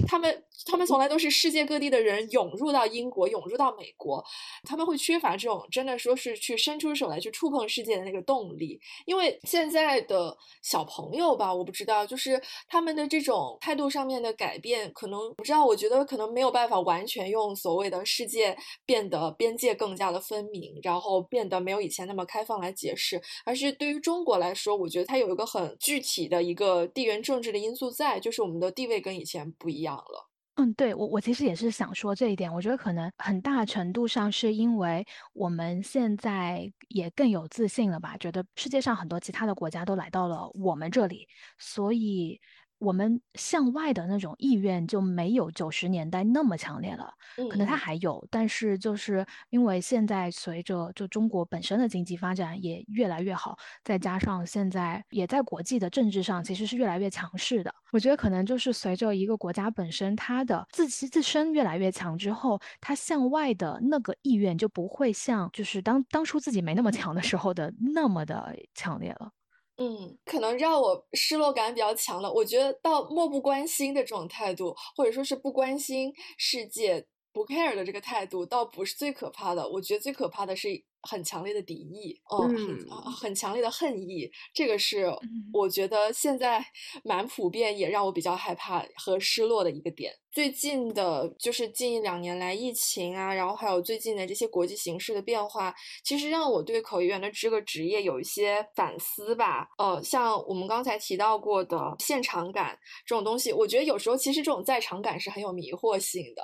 [0.07, 4.23] 他们他们从来都是世界各地的人涌入到英国，涌入到美国，
[4.63, 8.79] 他们会缺乏这种真的说是去伸出手来去触碰世界的那个动力。
[9.05, 15.06] 因为现在的小朋友吧，我不知道，就是他们的这种态度上面的改变，可。
[15.07, 30.27] 可能不知道，我觉得可能没有办法完全用所谓的世界变得边界更加的分明，然后变得没有以前那么开放来解释，而是对于中国来说，我觉得它有一个很具体的一个地缘政治的因素在，就是我们的地位跟以前不一样了。
[30.55, 41.25] 嗯，对我我其实也是想说这一点，我觉得可能很大程度上是因为我们现在也更有自信了吧，觉得世界上很多其他的国家都来到了我们这里，
[41.57, 42.41] 所以。
[42.79, 47.11] 我们向外的那种意愿就没有九十年代那么强烈了，
[47.49, 69.31] 可能它还有，但是就是因为现在随着就中国本身的经济发展也越来越好，再加上现在也在国际的政治上其实是越来越强势的，我觉得可能就是随着一个国家本身它的自其自身越来越强之后，它向外的那个意愿就不会像就是当当初自己没那么强的时候的那么的强烈了。
[69.79, 72.31] 嗯，可能让我失落感比较强的。
[72.33, 79.69] 我觉得到漠不关心的这种态度，或者说是不关心世界、不 care 的这个态度，倒不是最可怕的。
[79.69, 84.29] 我觉得最可怕的是很强烈的敌意，嗯，很很强烈的恨意。
[84.53, 85.11] 这个是
[85.53, 86.63] 我觉得现在
[87.03, 90.13] 蛮普遍，也让我比较害怕和失落的一个点。
[90.29, 99.67] 最近的，就是近一两年来疫情啊，然后还有最近的这些国际形势的变化，其实让我对口译员的这个职业有一些反思吧。
[99.79, 106.43] 呃，像我们刚才提到过的现场感这种东西，我觉得有时候其实这种在场感是很有迷惑性的，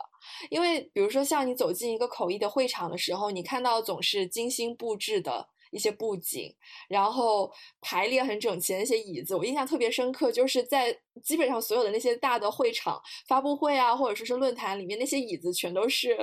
[0.50, 5.48] 因为比如说像你走进一个口译的会场的时候，你看到总是精心布置的。
[5.72, 6.56] 一些布景，
[6.88, 7.52] 然后
[7.82, 16.16] 排列很整齐的那些椅子，我印象特别深刻，就是在基本上所有的那些大的会场、发布会啊，或者说是论坛里面，那些椅子全都是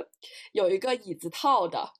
[0.52, 1.92] 有一个椅子套的。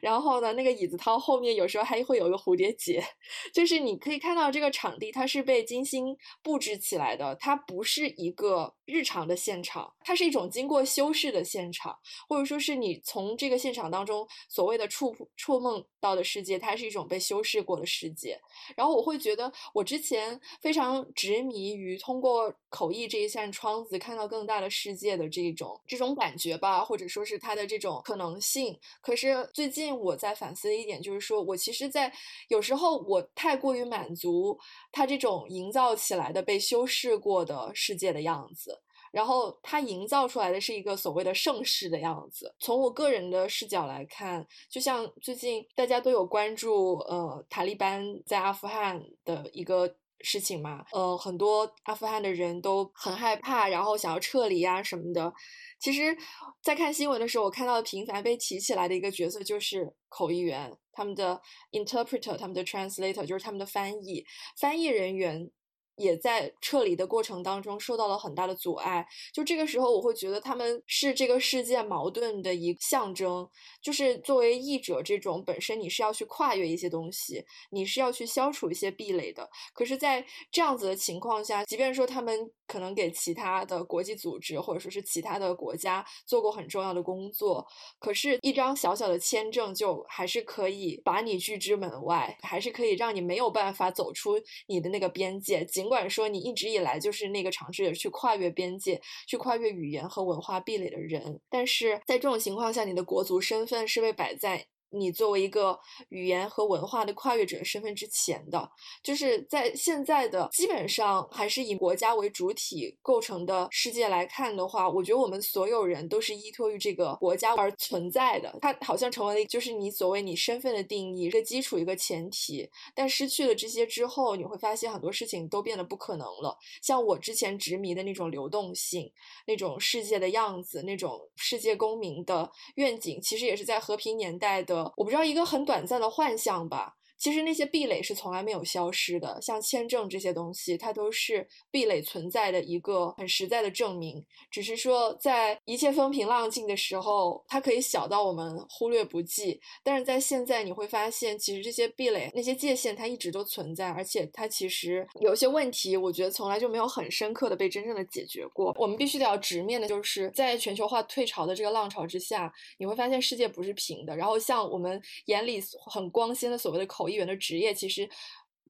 [0.00, 3.04] 然后呢，那个椅子套后面有时候还会有一个蝴蝶结，
[3.52, 11.96] 就是你可以看到这个场地它是被精心布置起来的，它不是一个日常的现场，它是一种经过修饰的现场，
[12.28, 18.38] 或者说是你从这个现场当中所谓的触触梦到的世界，它是一种被修饰过的世界。
[18.76, 28.78] 然后我会觉得，我之前非常执迷于通过口译这一扇窗子看到更大的世界的这种这种感觉吧，或者说是它的这种可能性。
[29.00, 32.12] 可是最近我在反思的一点就是说，我其实，在
[32.48, 34.58] 有时候我太过于满足
[34.92, 38.80] 它这种营造起来的被修饰过的世界的样子。
[39.12, 42.54] 然后它营造出来的是一个所谓的盛世的样子。
[42.58, 55.32] 从我个人的视角来看，就像最近大家都有关注，呃，塔利班在阿富汗的一个事情嘛，呃，很多阿富汗的人都很害怕，然后想要撤离啊什么的。
[55.78, 56.16] 其实，
[56.60, 61.40] 在看新闻的时候，我看到频繁被提起来的一个角色就是口译员，他们的
[61.70, 64.24] interpreter，他们的 translator，就是他们的翻译
[64.60, 65.50] 翻译人员。
[65.98, 69.06] 也在撤离的过程当中受到了很大的阻碍。
[69.32, 73.46] 就这个时候，我会觉得他们是这个世界矛盾的一象征。
[73.82, 79.48] 就是作为译者，这种本身你是要去跨越一些东西，你是要去消除一些壁垒的。
[79.72, 87.66] 可是，在这样子的情况下，即便说他们可能给其他的国际组织或者说是其他的国家做过很重要的工作，
[87.98, 95.64] 可是，一张小小的签证就还是可以把你拒之门外，还是可以让你没有办法走出你的那个边界。
[95.64, 104.66] 尽尽管说你一直以来就是那个尝试着去跨越边界、去跨越语言和文化壁垒的人，但是在这种情况下，你的国足身份是被摆在。
[104.90, 108.70] 你作为一个语言和文化的跨越者身份之前的，
[109.02, 118.56] 就是在现在的基本上还是以国家为主体构成的世界来看的话，我觉得我们所有人都是依托于这个国家而存在的。
[118.62, 126.56] 它好像成为了就是你所谓你身份的定义一个基础一个前提，但失去了这些之后，你会发现很多事情都变得不可能了。
[126.82, 129.12] 像我之前执迷的那种流动性、
[129.46, 134.77] 那种世界的样子、那种世界公民的愿景，其实也是在和平年代的。
[134.96, 136.94] 我不知道一个很短暂的幻象吧。
[137.18, 144.24] 其实那些壁垒是从来没有消失的，像签证这些东西，它都是壁垒存在的一个很实在的证明。
[144.52, 158.72] 只是说，在一切风平浪静的时候，它可以小到我们忽略不计；但是在现在，你会发现，其实这些壁垒、那些界限，它一直都存在，而且它其实有些问题，我觉得从来就没有很深刻的被真正的解决过。
[158.78, 164.16] 我们必须得要直面的就是，在全球化退潮的这个浪潮之下，你会发现世界不是平的。
[164.16, 167.07] 然后，像我们眼里很光鲜的所谓的口。
[167.08, 168.08] 译员的职业，其实，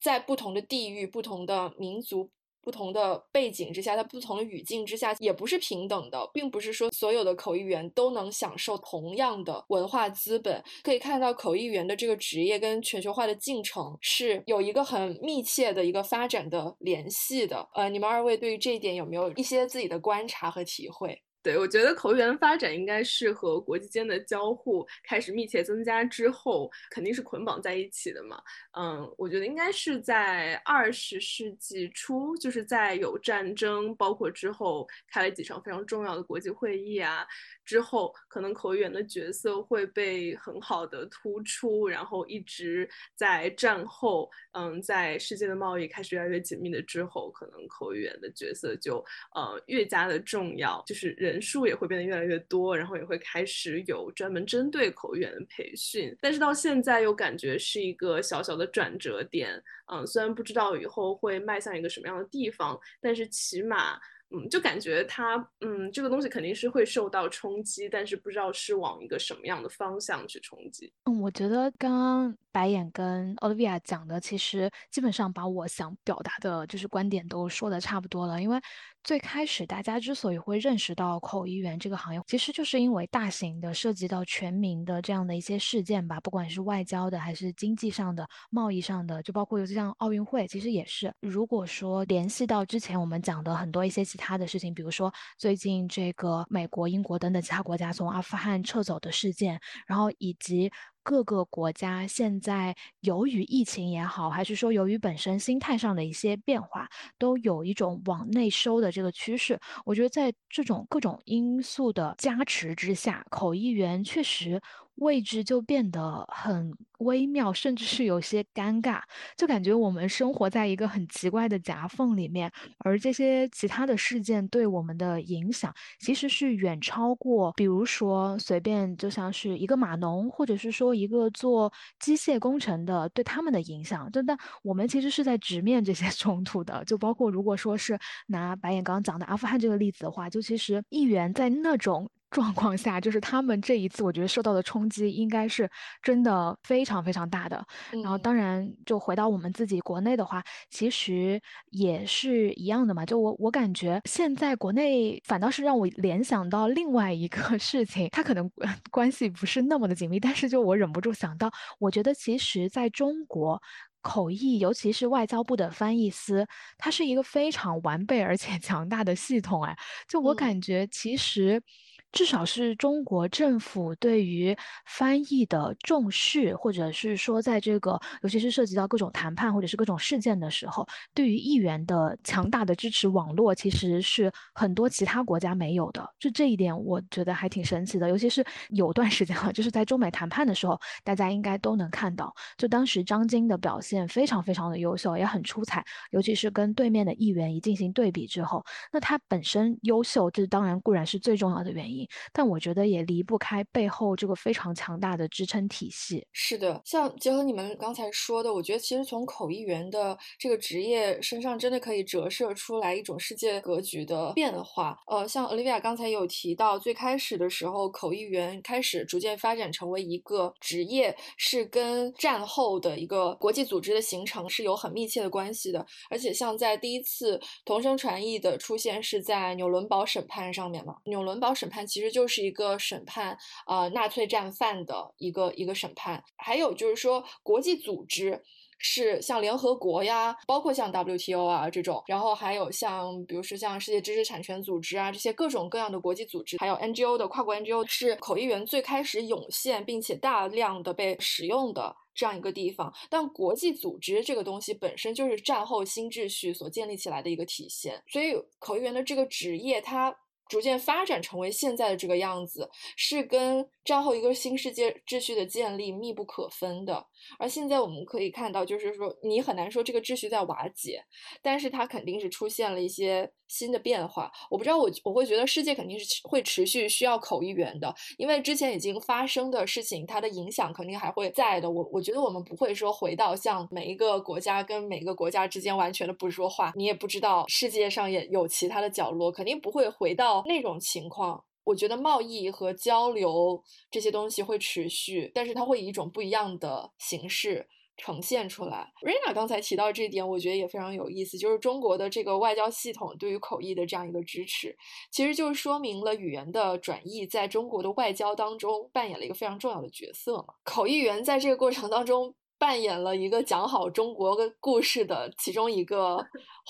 [0.01, 2.31] 在不同的地域、不同的民族、
[2.61, 10.63] 不同的背景之下，在不同的语境之下，也不是平等的，并不是说所有的口译员都能享受同样的文化资本。
[10.83, 17.67] 可以看到，口译员的这个职业跟全球化的进程是有一个很密切的一个发展的联系的。
[17.75, 21.23] 呃，你们二位对于这一点有没有一些自己的观察和体会？
[21.43, 28.43] 对，我觉得口译员发展应该是和国际间的交互开始密切增加之后，肯定是捆绑在一起的嘛。
[28.73, 37.27] 嗯，我觉得应该是在二十世纪初，就是在有战争，包括之后开了几场非常重要的国际会议啊。
[37.65, 56.17] 之后，可能口译员的角色会被很好的突出，然后一直在战后，嗯，在世界的贸易开始越来越紧密的之后，可能口译员的角色就呃越加的重要，就是人数也会变得越来越多，然后也会开始有专门针对口语员的培训。
[56.21, 59.63] 但是到现在又感觉是一个小小的转折点，
[59.93, 63.99] 嗯，虽然不知道以后会迈向一个什么样的地方，但是起码。
[64.31, 70.93] 嗯，就感觉它，嗯，这个东西肯定是会受到冲击，但是不知道是往一个什么样的方向去冲击。
[71.05, 78.61] 嗯，我觉得刚刚白眼跟 Olivia 讲的，其实基本上把我想表达的就是观点都说的差不多了，因为。
[79.05, 91.13] 最开始，大家之所以会认识到口译员这个行业，其实就是因为大型的涉及到全民的这样的一些事件吧，不管是外交的还是经济上的、贸易上的，就包括尤其像奥运会，其实也是。
[91.21, 100.71] 如果说联系到之前我们讲的很多一些其他的事情，比如说最近这个美国、英国等等其他国家从阿富汗撤走的事件，然后以及。
[101.09, 106.87] 各个国家现在由于疫情也好，还是说由于本身心态上的一些变化，
[107.19, 109.59] 都有一种往内收的这个趋势。
[109.87, 114.61] 我觉得在这种各种因素的加持之下，口译员确实。
[114.99, 119.01] 位置就变得很微妙，甚至是有些尴尬，
[119.37, 137.97] 就感觉我们生活在一个很奇怪的夹缝里面，而这些其他的事件对我们的影响，其实是远超过，比如说随便就像是一个码农，或者是说一个做机械工程的，对他们的影响，就但，我们其实是在直面这些 冲突的，就包括如果说是
[138.27, 142.11] 拿白眼刚刚讲的阿富汗这个例子的话，就其实议员在那种。
[142.31, 145.69] 状况下，就是他们这一次，我觉得受到的冲击应该是
[146.03, 147.65] 真的非常非常大的。
[148.03, 153.07] 然后，当然就回到我们自己国内的话，其实也是一样的嘛。
[153.07, 158.51] 就我我感觉现在国内反倒是让我联想到另外一个 事情，它可能
[158.91, 163.61] 关系不是那么的紧密，但是就我忍不住想到，我觉得其实在中国
[164.03, 169.65] 口译，尤其是外交部的翻译司，它是一个非常完备而且强大的系统。
[169.65, 169.75] 哎，
[170.07, 171.63] 就我感觉其实。
[172.11, 174.57] 至少是中国政府对于
[174.87, 186.09] 翻译的重视，或者是说，在这个尤其是涉及到各种谈判或者是各种事件的时候，对于议员的强大的支持网络，其实是很多其他国家没有的。
[186.19, 188.09] 就这一点，我觉得还挺神奇的。
[188.09, 195.85] 尤其是有段时间了，就是在中美谈判的时候，大家应该都能看到，就当时张晶的表现非常非常的优秀，也很出彩。
[196.11, 201.98] 尤其是跟对面的议员一进行对比之后，那他本身优秀，这当然固然是最重要的原因。
[202.33, 206.27] 但我觉得也离不开背后这个非常强大的支撑体系。
[206.33, 214.99] 是的，像结合你们刚才说的，我觉得其实从口译员的这个职业身上，真的可以折射出来一种世界格局的变化。
[215.07, 225.85] 呃，像 Olivia 刚才有提到，最开始的时候，口译员开始逐渐发展成为一个职业，是跟战后的一个国际组织的形成是有很密切的关系的。
[226.11, 231.88] 而且像在第一次同声传译的出现是在纽伦堡审判上面嘛，纽伦堡审判。
[231.89, 233.37] 其实就是一个审判
[233.67, 238.41] 呃纳粹战犯的一个一个审判，还有就是说国际组织
[238.81, 252.95] 是像联合国呀，包括像 WTO 啊这种，然后还有像比如说像世界知识产权组织啊这些各种各样的国际组织，还有 NGO 的跨国 NGO 是口译员最开始涌现并且大量的被使用的这样一个地方。
[253.11, 260.15] 但国际组织这个东西本身就是战后新秩序所建立起来的一个体现，所以口译员的这个职业它。
[260.49, 267.07] 逐渐发展成为现在的这个样子，是跟战后一个新世界秩序的建立密不可分的。
[267.39, 271.03] 而现在我们可以看到，就是说你很难说这个秩序在瓦解，
[271.43, 274.31] 但是它肯定是出现了一些新的变化。
[274.51, 281.71] 我不知道我我会觉得世界肯定是会持续需要口译员的，因为之前已经发生的事情，它的影响肯定还会在的。
[281.71, 290.43] 我我觉得我们不会说回到像每一个国家跟每个国家之间完全的不说话，你也不知道世界上也有其他的角落，肯定不会回到。
[290.47, 298.91] 那种情况，我觉得贸易和交流这些东西会持续，但是它会以一种不一样的形式呈现出来。
[299.03, 304.75] Rena 刚才提到这一点，我觉得也非常有意思，就是中国的这个外交系统对于口译的这样一个支持，
[305.13, 310.55] 其实就是说明了语言的转译在中国的外交当中扮演了一个非常重要的角色嘛。
[310.65, 312.35] 口译员在这个过程当中。
[312.61, 316.19] 扮演了一个讲好中国的故事的其中一个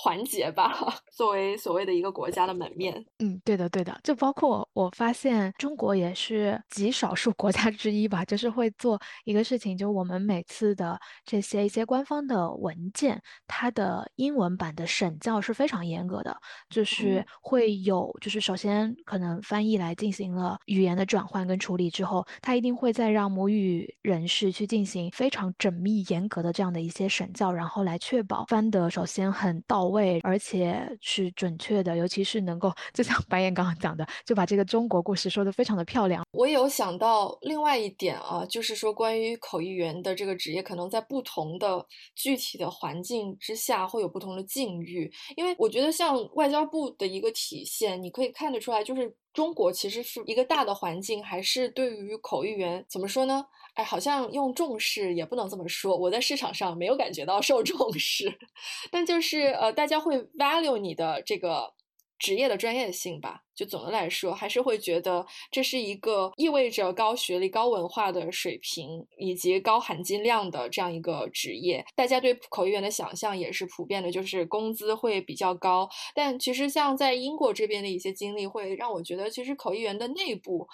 [0.01, 0.72] 环节吧，
[1.11, 2.94] 作为所谓的一个国家的门面。
[3.18, 3.99] 嗯，对的，对的。
[4.05, 16.36] 就包括我发现，中国也是极少数国家之一吧，就是会做一个事情，就我们每次的这些一些官方的文件，它的英文版的审校是非常严格的，
[16.68, 25.78] 就是会有，就是首先可能翻译来进行了语言的转换跟处理之后，它一定会再让母语人士去进行非常缜。
[25.78, 36.24] 密严格的这样的一些审教，然后来确保翻得首先很到位，而且是准确的，尤其是能够就像白岩刚刚讲的，就把这个中国故事说的非常的漂亮。
[36.32, 41.84] 我有想到另外一点啊，就是说关于口译员的这个职业，可能在不同的
[42.14, 53.47] 具体的环境之下会有不同的境遇，因为我觉得像外交部的一个体现，你可以看得出来，就是中国其实是一个大的环境，还是对于口译员怎么说呢？
[53.74, 55.97] 哎，好像用重视也不能这么说。
[55.97, 58.36] 我在市场上没有感觉到受重视，
[58.91, 61.72] 但就是呃，大家会 value 你的这个
[62.19, 63.43] 职业的专业性吧。
[63.55, 71.85] 就总的来说，还是会觉得这是一个意味着高学历、高文化的水平以及高含金量的这样一个职业。
[71.97, 75.89] 大家对口译员的想象也是普遍的，就是工资会比较高。
[76.14, 80.69] 但其实像在英国这边的一些经历，会让我觉得，其实口译员的内部。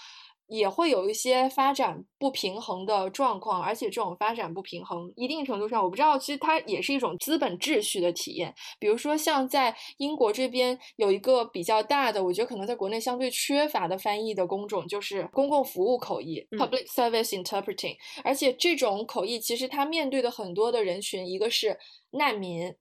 [0.46, 8.54] 也会有一些发展不平衡的状况，而且这种发展不平衡，一定程度上，我不知道，其实它也是一种资本秩序的体验。
[8.78, 17.96] 比如说，像在英国这边有一个比较大的，我觉得可能在国内相对缺乏的翻译的工种，就是公共服务口译 （Public Service Interpreting）。
[18.22, 21.78] 而且这种口译其实它面对的很多的人群，一个是
[22.10, 22.74] 难民，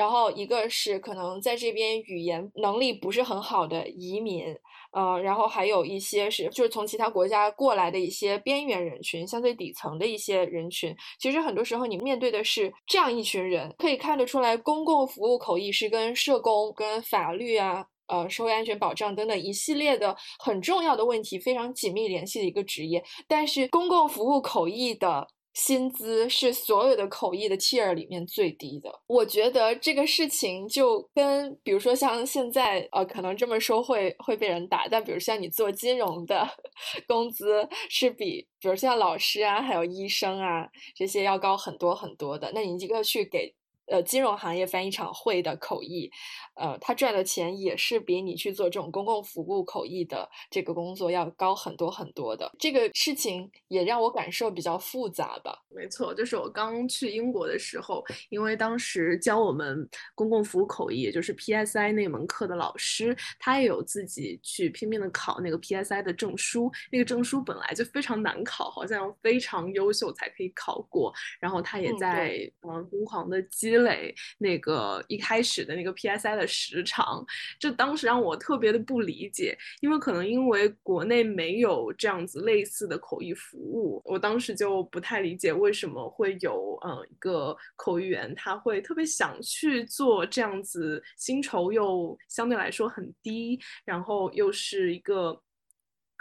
[0.00, 4.46] 然后一个是可能在这边语言能力不是很好的移民。
[4.92, 10.96] 呃，然后还有一些是就是从其他国家过来的一些边缘人群，相对底层的一些人群。
[11.20, 23.04] 其实很多时候你面对的是这样一群人，可以看得出来，公共服务口译是跟社工、跟法律啊、呃社会安全保障等等一系列的很重要的问题非常紧密联系的一个职业。
[23.28, 25.28] 但是公共服务口译的。
[25.62, 28.90] 薪资是所有的口译的 tier 里面最低的。
[29.06, 36.48] 我觉得这个事情就跟，比如说像现在，呃，可能这么说会会被人打，但比如像你做金融的
[37.06, 42.50] 工资是比，比如像老师啊，还有医生啊这些要高很多很多的。
[42.54, 43.54] 那你一个去给。
[43.90, 46.08] 呃，金融行业翻译场会的口译，
[46.54, 52.48] 呃，他赚的钱也是比你去做这种公共服务口译的这个工作要高很多很多的。
[52.56, 55.60] 这个事情也让我感受比较复杂吧。
[55.70, 66.70] 没错，就是我刚去英国的时候，因为当时教我们公共服务口译，也就是 PSI 那门课的老师，他也有自己去拼命的考那个 PSI 的证书。
[66.92, 71.12] 那个证书本来就非常难考，好像非常优秀才可以考过。
[71.40, 73.79] 然后他也在嗯疯狂的积。
[73.84, 77.24] 累那个一开始的那个 PSI 的时长，
[77.58, 95.40] 就当时让我特别的不理解，因为可能因为国内没有这样子类似的口译服务，我当时就不太理解为什么会有嗯一个口译员他会特别想去做这样子，薪酬又相对来说很低，然后又是一个。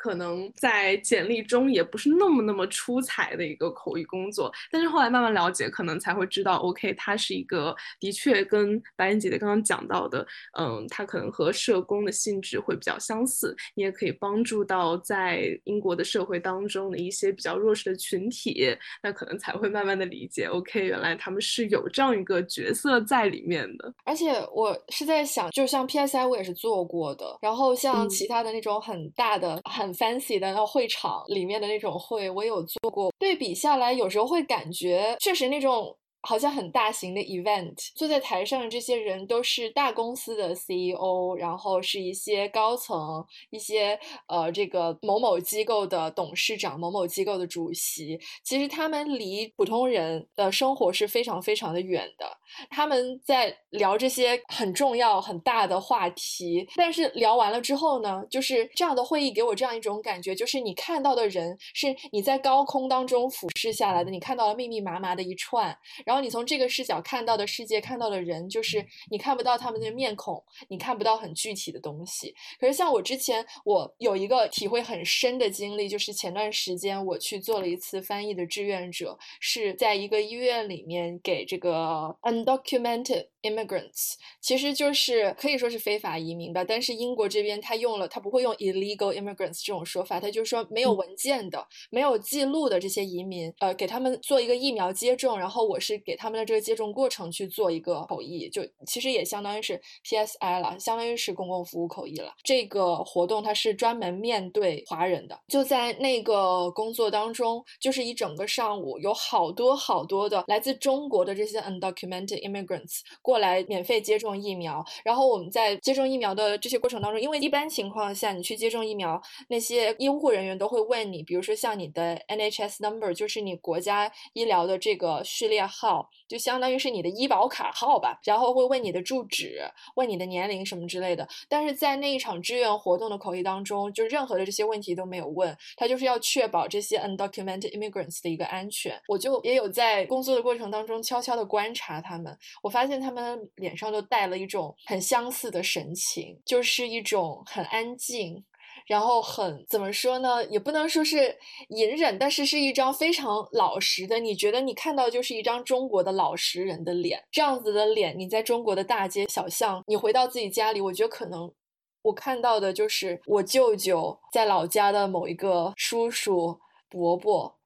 [0.02, 10.26] 可能在简历中也不是那么那么出彩的一个口译工作，但是后来慢慢了解，可能才会知道，OK，它是一个的确跟白岩姐姐刚刚讲到的，
[10.58, 18.74] 嗯，它可能和社工的性质会比较相似，你也可以帮助到在英国的社会当中的一些比较弱势的群体，
[19.04, 23.94] 那可能才会慢慢的理解，OK，原来他们是有这样一个角色在里面的。
[24.06, 29.89] 而且我是在想，就像 PSI 我也是做过的，然后像其他的那种很大的很。
[29.94, 33.12] Fancy 的那会场里面的那种会，我有做过。
[33.20, 35.96] 对比下来，有时候会感觉确实那种。
[36.22, 43.98] 好像很大型的 event，坐在台上的这些人都是大公司的 CEO，然后是一些高层，一些
[44.28, 48.20] 呃这个某某机构的董事长，某某机构的主席。
[48.44, 52.26] 其实他们离普通人的生活是非常非常的远的。
[52.70, 65.78] 他们在聊这些很重要很大的话题，但是聊完了之后呢，就是这样的会议给我这样一种感觉，就是你看到的人是你在高空当中俯视下来的，你看到了密密麻麻的一串。
[66.10, 72.34] 然后你从这个视角看到的世界，看到的人，就是你看不到他们的面孔，你看不到很具体的东西。
[72.60, 86.64] 可是像我之前，我有一个体会很深的经历，就是前段时间我去做了一次翻译的志愿者，是在一个医院里面给这个 undocumented immigrants，其实就是可以说是非法移民吧。
[86.64, 102.34] 但是英国这边他用了，他不会用 illegal immigrants 这种说法，他就说没有文件的、没有记录的这些移民，呃，给他们做一个疫苗接种，然后我是给他们的这个接种过程去做一个口译，就其实也相当于是 PSI 了，相当于是公共服务口译了。
[102.44, 113.00] 这个活动它是专门面对华人的，就在那个工作当中，就是一整个上午有好多好多的来自中国的这些 undocumented immigrants
[113.30, 114.84] 过来免费接种疫苗。
[115.04, 128.20] 然后我们在接种疫苗的这些过程当中，因为一般情况下你去接种疫苗，那些医护人员都会问你，比如说像你的 NHS number，就是你国家医疗的这个序列号，就相当于是你的医保卡号吧。
[128.24, 129.62] 然后会问你的住址，
[129.96, 131.28] 问你的年龄什么之类的。
[131.48, 139.00] 但是在那一场志愿活动的口译当中，就任何的这些问题都没有问，他就是要确保这些 undocumented immigrants 的一个安全。
[139.08, 143.19] 我就也有在工作的过程当中悄悄的观察他们，我发现他们
[143.56, 148.44] 脸上都带了一种很相似的神情，就是一种很安静。
[148.88, 150.44] 然后很怎么说呢？
[150.46, 154.18] 也不能说是隐忍，但是是一张非常老实的。
[154.18, 161.54] 你觉得你看到就是一张中国的老实人的脸，这样子的脸，你在中国的大街小巷，你回到自己家里，我觉得可能
[162.02, 166.60] 我看到的就是我舅舅在老家的某一个叔叔、
[166.90, 167.59] 伯伯、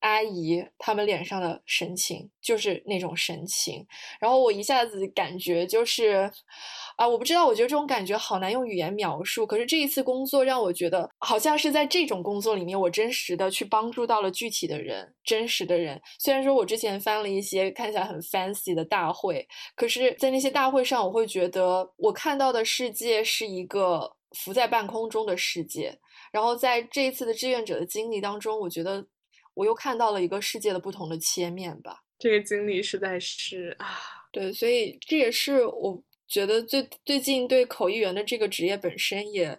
[0.00, 3.86] 阿姨他们脸上的神情，就是那种神情。
[4.20, 6.30] 然后我一下子感觉就是。
[6.96, 9.46] 啊，我不知道，我觉得这种感觉好难用语言描述。
[9.46, 16.02] 可是这一次工作让我觉得，好像是在这种工作里面，我真实的去帮助到了具体的人，真实的人。
[16.18, 19.46] 虽然说我之前翻了一些看起来很 fancy 的大会，
[19.76, 25.96] 可是，在那些大会上，我会觉得我看到的世界是一个浮在半空中的世界。
[26.32, 29.06] 然后在这一次的志愿者的经历当中，我觉得
[29.58, 32.04] 我又看到了一个世界的不同的切面吧。
[32.18, 33.86] 这个经历实在是啊，
[34.32, 36.02] 对，所以这也是我。
[36.30, 39.58] 觉得最最近对口译员的这个职业本身也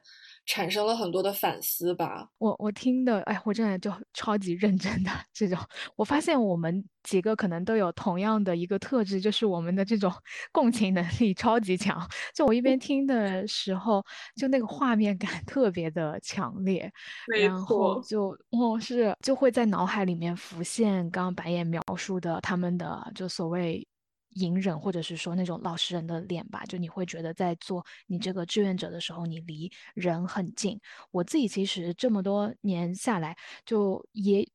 [0.49, 2.27] 产生了很多的反思吧。
[2.39, 5.57] 我我听的，哎，我真的就超级认真的这种。
[5.95, 10.11] 我发现我们几个可能都有同样的一个特质，就是我们的这种
[10.51, 12.03] 共情能力超级强。
[12.33, 14.03] 就我一边听的时候，
[14.35, 16.91] 就那个画面感 特别的强烈，
[17.39, 23.85] 然后就哦是就会在脑海里面浮现刚刚白眼描述的他们的就所谓。
[24.31, 30.79] 隐忍，或者是说那种老实人的脸吧，就你会觉得在做你这个志愿者的时候，你离人很近。
[31.11, 34.47] 我自己其实这么多年下来，就也。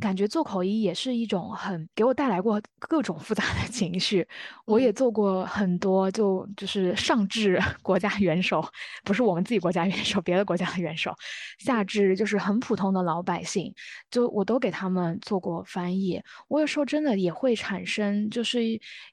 [0.00, 4.26] 感觉做口译也是一种很给我带来过各种复杂的情绪。
[4.66, 8.62] 我也做过很多，就就是上至 国家元首，
[9.04, 11.12] 不是我们自己国家元首，别的国家的元首；
[11.58, 13.72] 下至就是很普通的老百姓，
[14.10, 16.20] 就我都给他们做过翻译。
[16.48, 18.60] 我有时候真的也会产生，就是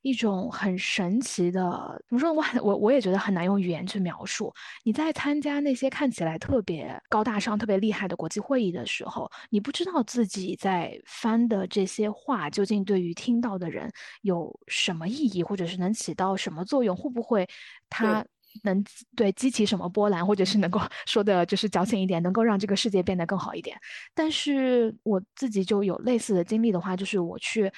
[0.02, 2.34] 一种很神奇的，怎么说？
[2.34, 4.54] 我我我也觉得很难用语言去描述。
[4.84, 10.73] 你在参加那些看起来特别高大上、特别厉害的国际会议的时候，你不知道自己在。
[10.74, 13.92] 在翻的这些话，究竟对于听到的人
[14.24, 16.96] 有什么意义，或者是能起到什么作用？
[16.96, 17.48] 会不会
[17.90, 18.26] 它
[18.64, 18.84] 能
[19.16, 23.78] 对激起什么波澜，或者是能够 说的就是矫情一点，能够让这个世界变得更好一点？
[24.16, 27.72] 但是我自己就有类似的经历的话，就是我去。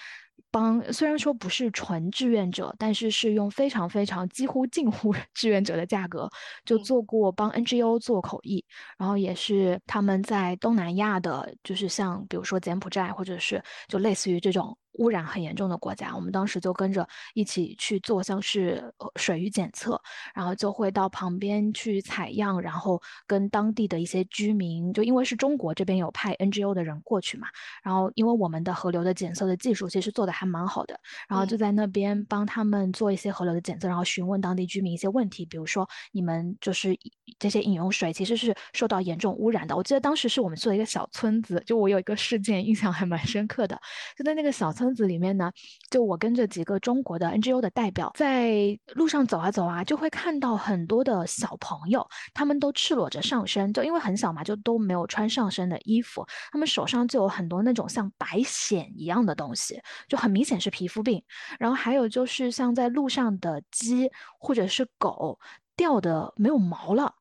[0.52, 6.30] 帮虽然说不是纯志愿者，但是是用非常非常几乎近乎 志愿者的价格，
[6.66, 8.64] 就做过帮 NGO 做口译，
[8.98, 14.78] 然后也是他们在东南亚的，就是像比如说柬埔寨，或者是就类似于这种。
[14.98, 20.02] 污染很严重的国家，我们当时就跟着一起去做，像是水域检测，
[20.34, 27.48] 然后就会到旁边去采样，然后跟当地的一些居民，就因为是中国这边有派 NGO 的人过去嘛，
[27.84, 36.98] 然后因为我们的河流的检测的技术其实做的还蛮好的，然后就在那边帮他们做一些河流的检测，然后询问当地居民一些问题，比如说你们就是
[37.38, 39.76] 这些饮用水其实是受到严重污染的。
[39.76, 43.78] 我记得当时是我们去了一个小村子，就我有一个事件印象还蛮深刻的，
[44.18, 44.85] 就在那个小村。
[44.86, 45.52] 村子里面呢，
[45.90, 61.22] 就我跟着几个中国的 NGO 的代表在路上走啊走啊，就会看到很多的小朋友，他们都赤裸着上身，就因为很小嘛，就都没有穿上身的衣服，他们手上就有很多那种像白癣一样的东西，就很明显是皮肤病。
[61.58, 64.10] 然后还有就是像在路上的鸡
[64.40, 65.40] 或者是狗
[65.76, 67.12] 掉的没有毛了。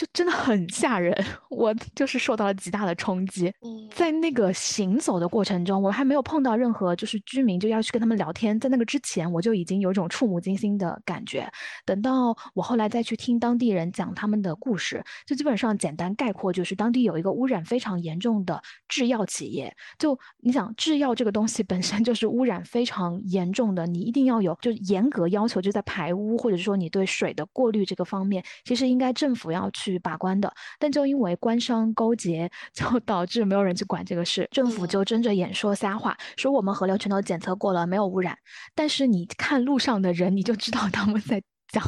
[0.00, 1.14] 就真的很吓人，
[1.50, 3.52] 我就是受到了极大的冲击。
[3.94, 11.46] 在那个行走的过程中，我还没有碰到任何就是居民就要去跟他们聊天，在那个之前我就已经有一种触目惊心的感觉。
[11.84, 19.70] 等到我后来再去听当地人讲他们的故事，就基本上简单概括就是当地有一个污染非常严重的制药企业。
[19.98, 30.52] 就你想制药这个东西本身就是污染非常严重的，你一定要有就严格要求，就在排污或者说你对水的过滤这个方面，其实应该政府要去把关的。
[30.78, 38.36] 但就因为官商勾结，就 导致没有人去管这个事，政府就睁着眼说瞎话，说我们河流全都检测过了，没有污染。
[38.74, 41.42] 但是你看路上的人，你就知道他们在。
[41.72, 41.80] 讲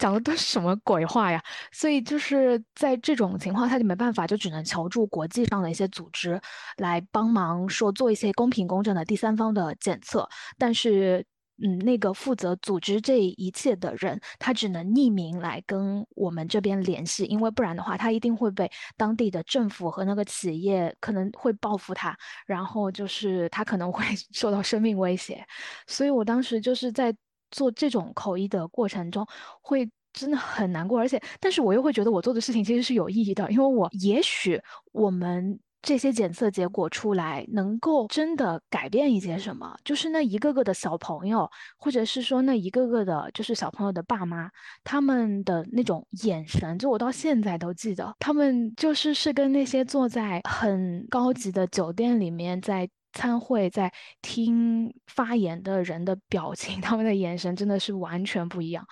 [0.00, 1.40] 讲的都是什么鬼话呀？
[1.70, 6.40] 所以就是在这种情况，他就没办法，就只能求助国际上的一些组织
[6.78, 10.28] 来帮忙，说做一些公平公正的第三方的检测。
[10.58, 11.24] 但是，
[11.62, 25.44] 嗯，那个负责组织这一切的人，他只能匿名来跟我们这边联系，因为不然的话，他一定会被当地的政府和那个企业可能会报复他，然后就是他可能会 受到生命威胁。
[25.86, 27.14] 所以我当时就是在。
[27.50, 29.26] 做这种口译的过程中，
[29.62, 34.60] 会真的很难过，而且，但是我又会觉得我做的事情其实是有意义的，因为我也许
[34.92, 44.50] 我们这些检测结果出来，能够真的改变一些什么，就是那一个个的小朋友，或者是说那一个个的，就是小朋友的爸妈，
[44.82, 52.88] 他们的那种眼神，就我到现在都记得，他们就是是跟那些坐在很高级的酒店里面在。
[53.14, 58.86] 参会在听发言的人的表情， 他们的眼神真的是完全不一样，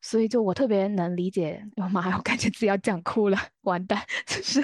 [0.00, 1.62] 所以就我特别能理解。
[1.76, 4.00] 我妈呀，我感觉自己要讲哭了，完蛋！
[4.26, 4.62] 就是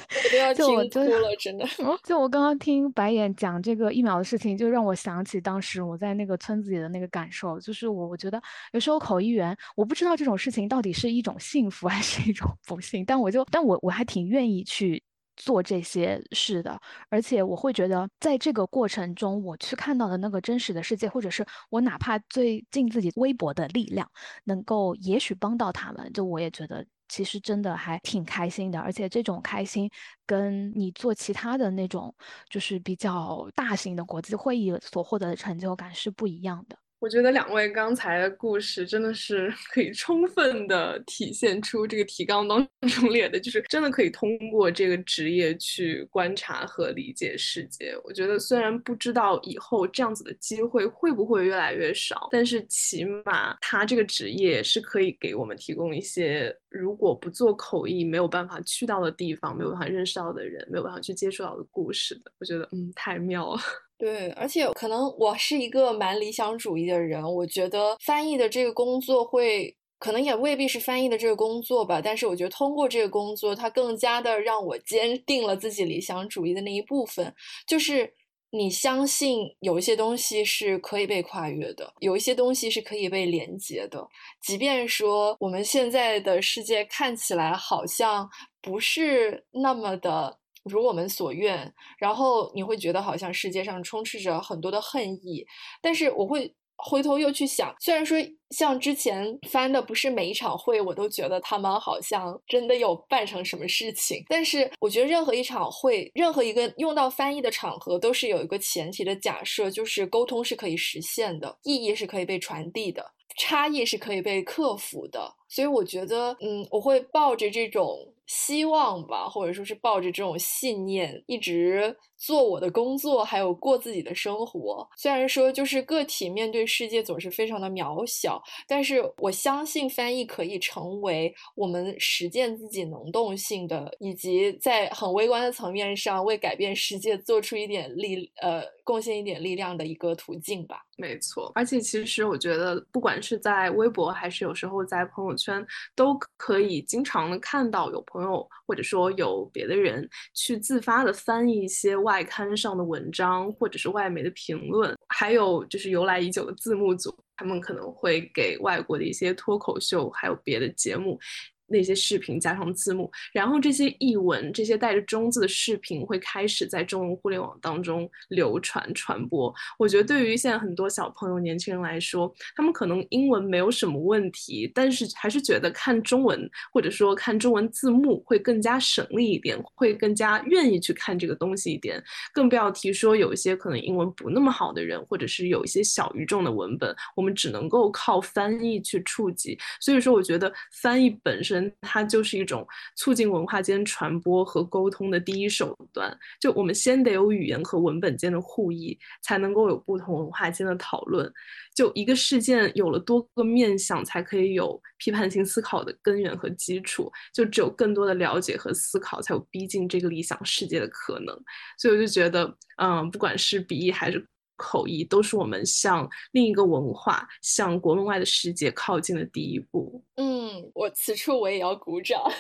[0.55, 1.67] 就我哭了，真的。
[2.03, 7.59] 就我刚刚听白眼讲这个疫苗的事情，就让我想起当时我在那个村子里的那个感受。
[7.61, 8.41] 就是我我觉得
[8.73, 15.03] 有时候口译员，我不知道这种事情到底是一种幸福还是一种不幸，但我就但我我还挺愿意去。
[15.37, 16.79] 做这些事的，
[17.09, 24.09] 而且我会觉得，在这个过程中，我去看到的那个真实的世界，或者是我哪怕最近自己微薄的力量，
[24.45, 28.79] 能够也许帮到他们，就我也觉得其实真的还挺开心的。
[28.81, 29.91] 而且这种开心，
[30.27, 32.15] 跟你做其他的那种
[32.49, 36.77] 就是比较大型的国际会议所获得的成就感是不一样的。
[37.05, 47.95] 我觉得两位刚才的故事真的是 可以充分的体现出这个提纲当中 列的，就是真的可以通过这个职业去观察和理解世界。
[48.05, 62.33] 我觉得虽然不知道以后这样子的机会会不会越来越少，但是起码他这个职业是可以给我们提供一些如果不做口译没有办法去到的地方，没有办法认识到的人，没有办法去接触到的故事的。
[62.41, 63.61] 我觉得嗯，太妙了。
[64.05, 77.35] 对，而且可能我是一个蛮理想主义的人，我觉得翻译的这个工作会，可能也未必是翻译的这个工作吧，但是我觉得通过这个工作，它更加的让我坚定了自己理想主义的那一部分，
[77.67, 78.13] 就是
[78.51, 84.07] 你相信有一些东西是可以被跨越的，有一些东西是可以被连接的，
[84.43, 88.29] 即便说我们现在的世界看起来好像
[88.61, 90.41] 不是那么的。
[90.65, 95.47] 如我们所愿，然后你会觉得好像世界上充斥着很多的恨意，
[95.81, 98.19] 但是我会回头又去想，虽然说
[98.51, 113.05] 像之前翻的不是每一场会，我都觉得他们好像真的有办成什么事情，但是我觉得任何一场会，任何一个用到翻译的场合，都是有一个前提的假设，就是沟通是可以实现的，意义是可以被传递的，
[113.37, 118.11] 差异是可以被克服的，所以我觉得，嗯，我会抱着这种。
[118.27, 124.89] 希望吧，或者说是抱着这种信念，一直做我的工作，还有过自己的生活。
[124.97, 140.79] 虽然说就是个体面对世界总是非常的渺小，但是我相信翻译可以成为我们实践自己能动性的，以及在很微观的层面上为改变世界做出一点力，呃，贡献一点力量的一个途径吧。
[140.97, 145.67] 没错，而且其实我觉得，不管是在微博，还是有时候在朋友圈，
[145.97, 161.19] 都可以经常的看到有朋友或者说有别的人去自发的翻译一些外刊上的文章，或者是外媒的评论，还有就是由来已久的字幕组，他们可能会给外国的一些脱口秀，还有别的节目。
[161.67, 169.53] 那些视频加上字幕，然后这些译文、这些带着中字的视频会开始在中文互联网当中流传传播。
[169.79, 182.03] 我觉得对于现在很多小朋友、年轻人来说，他们可能英文没有什么问题，但是还是觉得看中文或者说看中文字幕会更加省力一点，会更加愿意去看这个东西一点。
[182.35, 189.59] 更不要提说有一些可能英文不那么好的人，或者是有一些小语种的文本，我们只能够靠翻译去触及。
[189.81, 190.53] 所以说，我觉得
[190.83, 191.54] 翻译本身。
[191.55, 196.17] 身，它就是一种促进文化间传播和沟通的第一手段。
[196.41, 201.33] 就我们先得有语言和文本间的互译，才能够有不同文化间的讨论。
[201.75, 207.11] 就一个事件有了多个面向，才可以有批判性思考的根源和基础。
[207.33, 211.39] 就只有更多的了解和思考，才有逼近这个理想世界的可能。
[211.79, 212.53] 所以我就觉得，
[212.83, 214.27] 嗯，不管是笔译还是。
[214.57, 220.03] 口译都是我们向另一个文化、向国门外的世界靠近的第一步。
[220.17, 222.23] 嗯，我此处我也要鼓掌。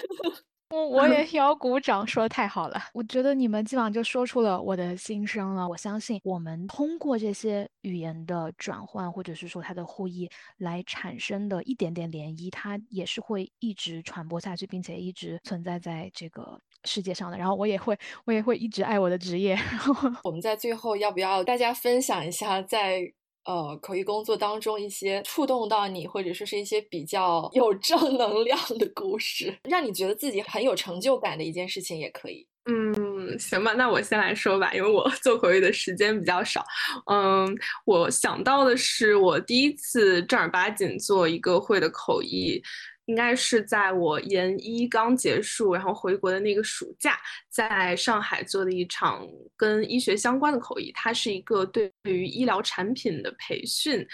[0.70, 2.80] 我我也要鼓掌，说的太好了。
[2.94, 5.68] 我觉得你们基本上就说出了我的心声了。
[5.68, 16.58] 我相信我们通过这些语言的转换，或者是说它的互译来产生的一点点涟漪，它也是会一直传播下去，并且一直存在在这个。
[16.84, 19.58] 世界上的，然后我也会，我也会一直爱我的职业。
[20.24, 23.00] 我们在最后要不要大家分享一下，在
[23.44, 32.46] 呃口译工作当中一些触动到你，或者说是一些比较有正能量的故事，让你觉得自己很有成就感的一件事情也可以。
[32.66, 36.64] 嗯，行吧，那我先来说吧，因为我 做口译的时间比较少。
[37.10, 37.54] 嗯，
[37.84, 42.62] 我想到的是我第一次正儿八经做一个会的口译。
[43.06, 49.26] 应该是在我研一刚结束，然后回国的那个暑假，在上海做的一场
[49.56, 54.06] 跟医学相关的口译，它是一个对于医疗产品的培训。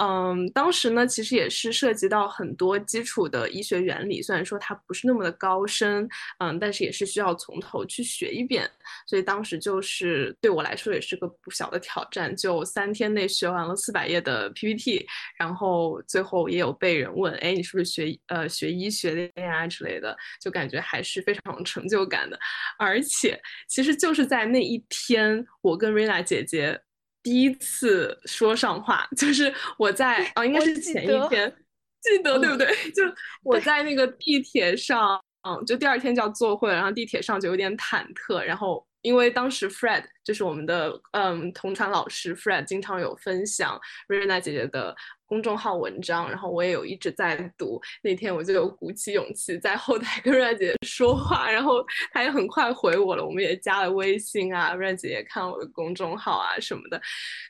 [0.00, 8.70] 嗯，当时呢，其实也是涉及到很多基础的医学原理，虽然说它不是那么的高深，嗯，但是也是需要从头去学一遍。
[9.06, 22.38] 所以当时就是对我来说也是个不小的挑战，就三天内学完了四百页的 PPT，然后最后也有被人问，哎，你是不是学呃学医学的呀之类的，就感觉还是非常有成就感的。
[22.78, 26.80] 而且其实就是在那一天，我跟瑞娜姐姐。
[27.22, 31.54] 第一次说上话，就是我在啊，应该是前一天，
[32.00, 32.66] 记得对不对？
[32.92, 33.02] 就
[33.42, 44.96] 我在那个地铁上，嗯，就第二天就要坐会，然后地铁上就有点忐忑，然后因为当时 Fred 就是我们的嗯同传老师，Fred 经常有分享瑞瑞娜姐姐的。
[45.28, 47.78] 公众号文章，然后我也有一直在读。
[48.02, 53.24] 那天我就有鼓起勇气在后台跟瑞姐说话，然后她也很快回我了。
[53.24, 56.98] 我们也加了微信啊，瑞姐也看我的公众号啊什么的，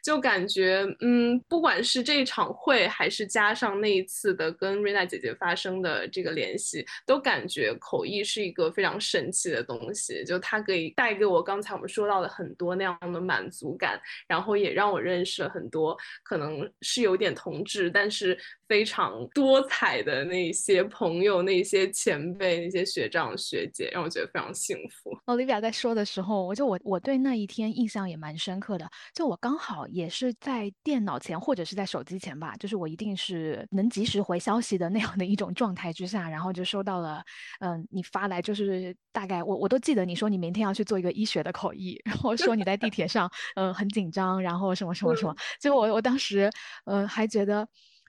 [0.02, 10.24] 就感觉嗯，不管是这一场会，还是加上那一次的跟瑞娜姐姐发生的这个联系，都感觉口译是一个非常神奇的东西。
[10.24, 17.64] 就它可以带给我刚才我们说到的很多那样的满足感，然后也让我认识了很多可能是有点同。
[17.90, 18.38] 但是
[18.68, 25.18] 非常多彩的那些朋友、那些前辈、那些学长学姐，让我觉得非常幸福。
[25.26, 28.88] Olivia 在说的时候，我就我我对那一天印象也蛮深刻的。
[29.14, 37.24] 就我刚好也是在电脑前或者是在手机前吧，就是我一定是能及时回消息的那样的一种状态之下，然后就收到了，
[37.60, 46.50] 嗯，你发来就是大概我我都记得你说你明天要去做一个医学的口译，然后说你在地铁上，嗯，很紧张，然后什么什么什么，就我我当时，
[46.84, 47.66] 嗯，还觉得。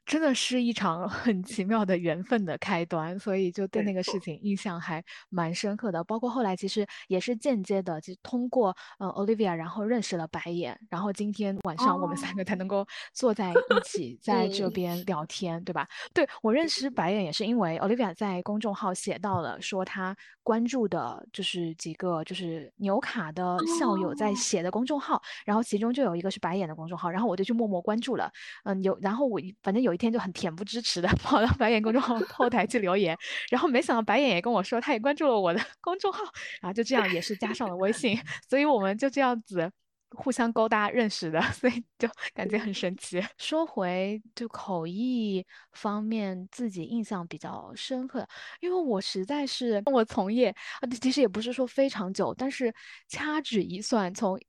[0.10, 6.03] 真的是一场很奇妙的缘分的开端，所以就对那个事情印象还蛮深刻的。
[6.03, 12.84] 包括后来其实也是间接的，就通过呃 Olivia，然后认识了白眼，然后今天晚上我们三个才能够
[13.14, 15.88] 坐在一起在这边聊天，对吧？
[16.12, 28.32] 对我认识白眼也是因为 Olivia 在公众号写到了说他关注的就是几个就是纽卡的校友在写的公众号，然后其中就有一个是白眼的公众号，然后我就去默默关注了，
[28.64, 29.98] 嗯，有然后我反正有一。
[29.99, 33.15] 天就很恬不知耻的 跑到白眼公众号后台去留言，
[33.51, 36.23] 然后没想到白眼也跟我说他也关注了我的 公众号，
[36.61, 38.17] 然后就这样也是加上了微信，
[38.49, 39.69] 所以我们就这样子
[40.11, 43.21] 互相勾搭认识的， 所以就感觉很神奇。
[43.37, 48.27] 说回就口译方面，自己印象比较深刻，
[48.61, 50.49] 因为我实在是我从业
[50.81, 52.73] 啊，其实也不是说非常久，但是
[53.07, 54.39] 掐指一算，从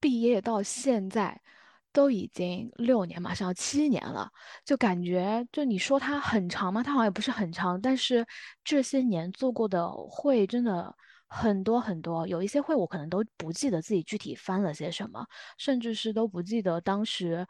[0.00, 1.40] 毕业到现在。
[1.92, 4.30] 都已经六年，马上要七年了，
[4.64, 6.82] 就感觉就你说它很长吗？
[6.82, 8.26] 它好像也不是很长，但是
[8.64, 10.94] 这些年做过的会真的
[11.26, 15.26] 很多很多，有一些会我可能都不记得自己具体翻了些什么，
[15.58, 17.46] 甚至是都不记得当时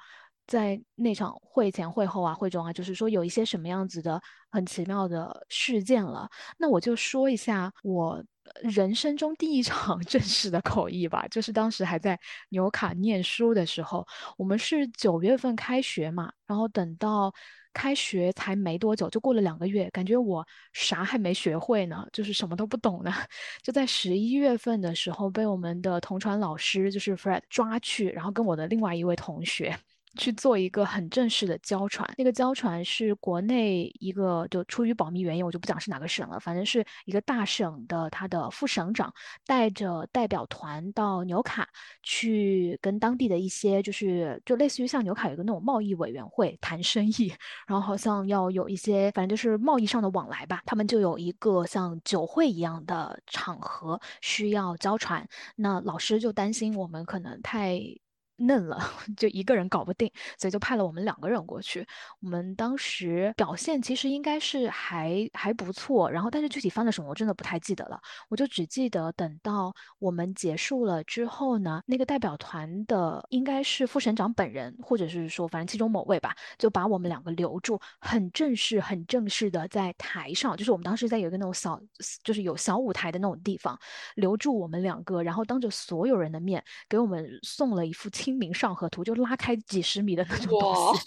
[0.46, 4.20] 在那场会前、会后啊、会中啊，就是说有一些什么样子的
[4.50, 6.28] 很奇妙的事件了。
[6.58, 8.22] 那我就说一下我。
[8.62, 12.18] 人生中第一场 正式的口译吧，就是当时还在
[12.50, 17.32] 纽卡念书的时候，我们是九月份开学嘛，然后等到
[17.72, 23.12] 开学才没多久，就过了两个月，感觉我啥还没学会呢，就是什么都不懂呢，
[23.62, 29.76] 就在十一月份的时候被我们的同传老师就是 Fred 抓去，然后跟我的另外一位同学。
[30.18, 32.08] 去做一个很正式的交传。
[32.16, 39.12] 那个交传是国内一个，就出于保密原因，我就不讲是哪个省了，反正是一个大省的他的副省长
[39.46, 41.68] 带着代表团到纽卡
[42.02, 47.32] 去跟当地的一些，就是就类似于像纽卡有个那种贸易委员会谈生意，
[47.66, 50.62] 然后好像要有一些，反正就是贸易上的往来吧。
[50.66, 57.80] 他们就有一个像酒会一样的场合需要交传，那老师就担心我们可能太。
[58.46, 58.78] 嫩了，
[59.16, 61.86] 就一个人搞不定，所以就派了我们两个人过去。
[62.20, 68.00] 我们当时表现其实应该是还还不错，然后但是具体翻了什么我真的不太记得了。
[68.28, 81.80] 我就只记得等到我们结束了之后呢，那个代表团的应该是副省长本人，或者是说反正其中某位吧，就把我们两个留住，很正式、很正式的在台上，就是我们当时在有一个那种小，
[82.24, 83.78] 就是有小舞台的那种地方
[84.16, 88.31] 留住我们两个，然后当着所有人的面给我们送了一副亲。
[88.32, 91.06] 清明上河图就拉开几十米的那种东西，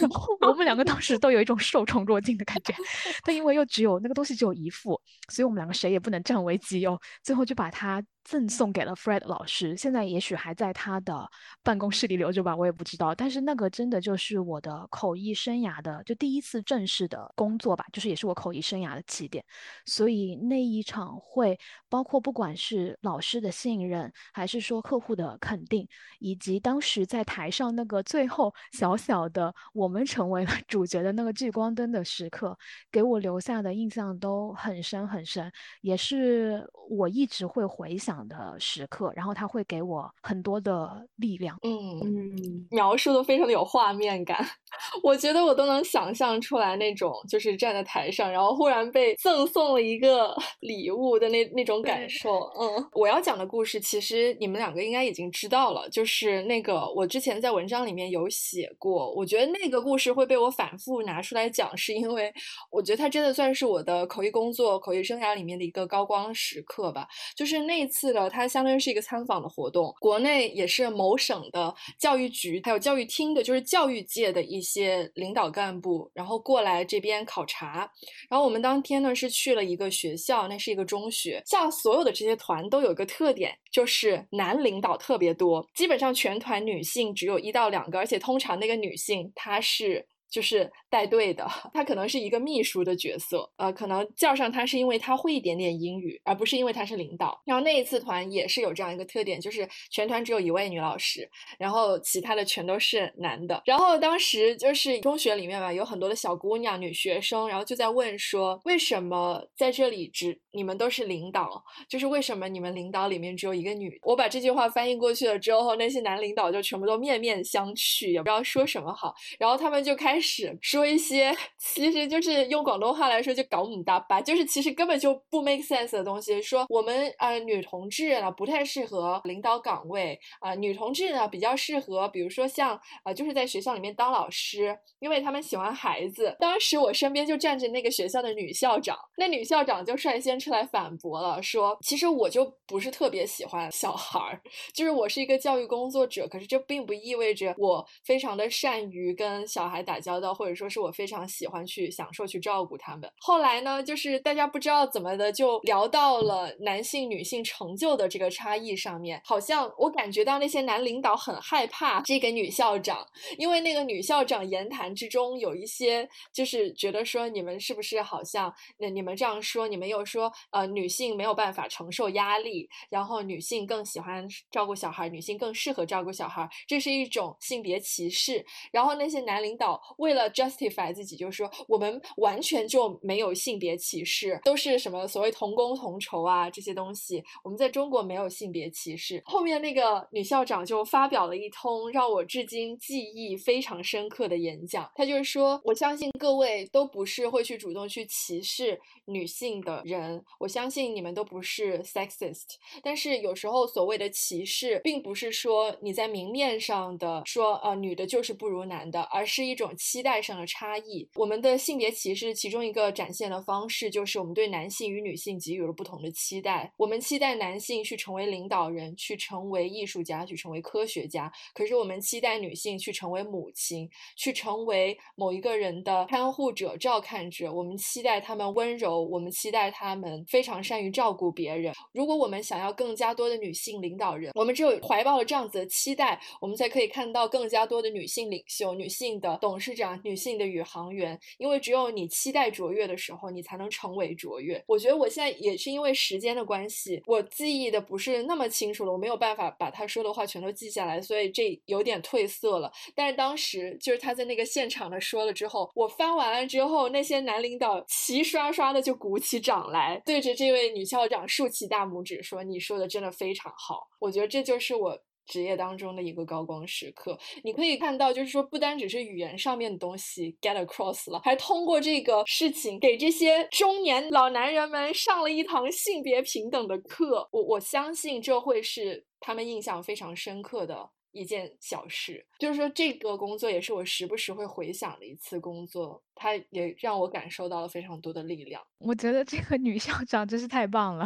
[0.00, 2.72] 然后我们两个当时都有一种受宠若惊的感觉，
[3.24, 8.02] 但因为又只有那个东西只有一副，所以我们两个谁也不能占为己有，最后就把它。
[8.24, 11.28] 赠送给了 Fred 老师，现在也许还在他的
[11.62, 13.14] 办公室里留着吧，我也不知道。
[13.14, 19.44] 但是那个真的就是我的口译生涯的就第一次正式的工作吧，就是也是我口译生涯的起点。
[19.84, 21.58] 所以那一场会，
[21.88, 25.88] 包括不管是老师的信任，还是说客户的肯定，
[26.20, 32.56] 以及当时在台上那个最后小小的我们成为了 主角的那个聚光灯的时刻，
[32.90, 38.11] 给我留下的印象都很深很深，也是我一直会回想。
[38.28, 41.56] 的时刻，然后他会给我很多的力量。
[41.62, 44.44] 嗯嗯，描述的非常的有画面感，
[45.02, 52.50] 我觉得我都能想象出来那种就是站在台上，然后忽然被赠送了一个 礼物的那那种感受。
[52.60, 59.10] 嗯，我要讲的故事其实你们两个应该已经知道了，就是那个我之前在文章里面有写过。
[59.14, 62.32] 我觉得那个故事会被我反复拿出来讲，是因为
[62.70, 67.08] 我觉得它真的算是我的口译工作、口译生涯里面的一个高光时刻吧。
[67.34, 68.01] 就是那次。
[68.02, 77.88] 次的，它相当于是一个参访的活动，国内也是某省的教育局，还有教育厅的，就是教育界的一些领导干部，然后过来这边考察。
[78.28, 81.40] 然后我们当天呢是去了一个学校，那是一个中学。
[81.46, 90.04] 像所有的这些团都有一个特点，就是男领导特别多，基本上全团女性只有一到两个，而且通常那个女性她是。
[90.32, 97.38] 就是带队的， 他可能是一个秘书的角色，呃，可能叫上他是因为他会一点点英语，而不是因为他是领导。
[97.44, 101.28] 然后那一次团也是有这样一个特点，就是全团只有一位女老师，
[101.58, 103.60] 然后其他的全都是男的。
[103.66, 113.98] 然后当时就是中学里面吧，有很多的小姑娘、女学生，然后就在问说，为什么在这里只你们都是领导，就是为什么你们领导里面只有一个女？
[114.02, 119.14] 我把这句话翻译过去了之后，那些男领导就全部都面面相觑，也不知道说什么好。
[119.38, 120.21] 然后他们就开始。
[120.22, 126.40] 是说一些，其实就是用广东话来说就搞唔搭吧，就是其实根本就不 make sense 的东西。
[126.40, 136.36] 说我们呃女同志呢不太适合领导岗位啊，女同志呢比较适合，比如说像啊就是在学校里面当老师，因为他们喜欢孩子。
[136.38, 144.40] 当时我身边就站着那个学校的女校长，那女校长就率先出来反驳了，说其实我就不是特别喜欢小孩儿，
[144.72, 150.11] 就是我是一个教育工作者，可是这并不意味着我非常的善于跟小孩打交。
[150.20, 153.10] 交或者说是我非常喜欢去享受去照顾他们。
[153.20, 163.06] 后来呢，就是大家不知道怎么的就聊到了男性女性成就的这个差异上面，好像我感觉到那些男领导很害怕这个女校长，
[163.38, 178.44] 因为那个女校长言谈之中有一些就是觉得说你们是不是好像那你们这样说，你们又说呃女性没有办法承受压力，然后女性更喜欢照顾小孩，女性更适合照顾小孩，这是一种性别歧视。
[178.70, 179.80] 然后那些男领导。
[179.98, 189.20] 为了 justify 自己，就是说我们完全就没有性别歧视，都是什么所谓同工同酬啊这些东西，我们在中国没有性别歧视。
[189.24, 209.70] 后面那个女校长就发表了一通让我至今记忆非常深刻的演讲，她就是说，我相信各位都不是会去主动去歧视女性的人，我相信你们都不是 sexist，但是有时候所谓的歧视，并不是说你在明面上的说，呃，女的就是不如男的，而是一种。
[209.82, 211.08] 期待上的差异。
[211.16, 216.72] 我们的性别歧视其中一个展现的方式，就是我们对男性与女性给予了不同的期待。
[216.76, 221.30] 我们期待男性去成为领导人，去成为艺术家，去成为科学家。
[221.52, 227.52] 可是我们期待女性去成为母亲，去成为某一个人的看护者、照看者。
[227.52, 231.74] 我们期待他们温柔，我们期待他们非常善于照顾别人。
[231.92, 241.18] 如果我们想要更加多的女性领导人，我们只有怀抱了这样子的期待，我们才可以看到更加多的女性领袖、女性的董事长、女性的宇航员。
[241.38, 244.62] 因为只有你期待卓越的时候，你才能成为卓越。
[244.66, 252.70] 我觉得我现在也是因为时间的关系，我记忆的不是那么清楚了，我没有办法把他说的话全都记下来，所以这有点褪色了。
[252.94, 267.18] 但是当时就是他在那个现场的说了之后，我翻完了之后，那些男领导齐刷刷的就鼓起掌来，对着这位女校长竖起大拇指说：“你说的真的非常好。”我觉得这就是我职业当中的一个高光时刻。
[267.44, 277.28] 你可以看到，就是说不单只是语言上面的东西 get across 了，还通过这个事情给这些中年老男人们上了一堂性别平等的课。
[277.32, 280.90] 我我相信这会是他们印象非常深刻的。
[281.14, 288.62] 一件小事，就是说这个工作也是我时不时会回想的一次工作，它也让我感受到了非常多的力量。
[288.78, 291.04] 我觉得这个女校长真是太棒了。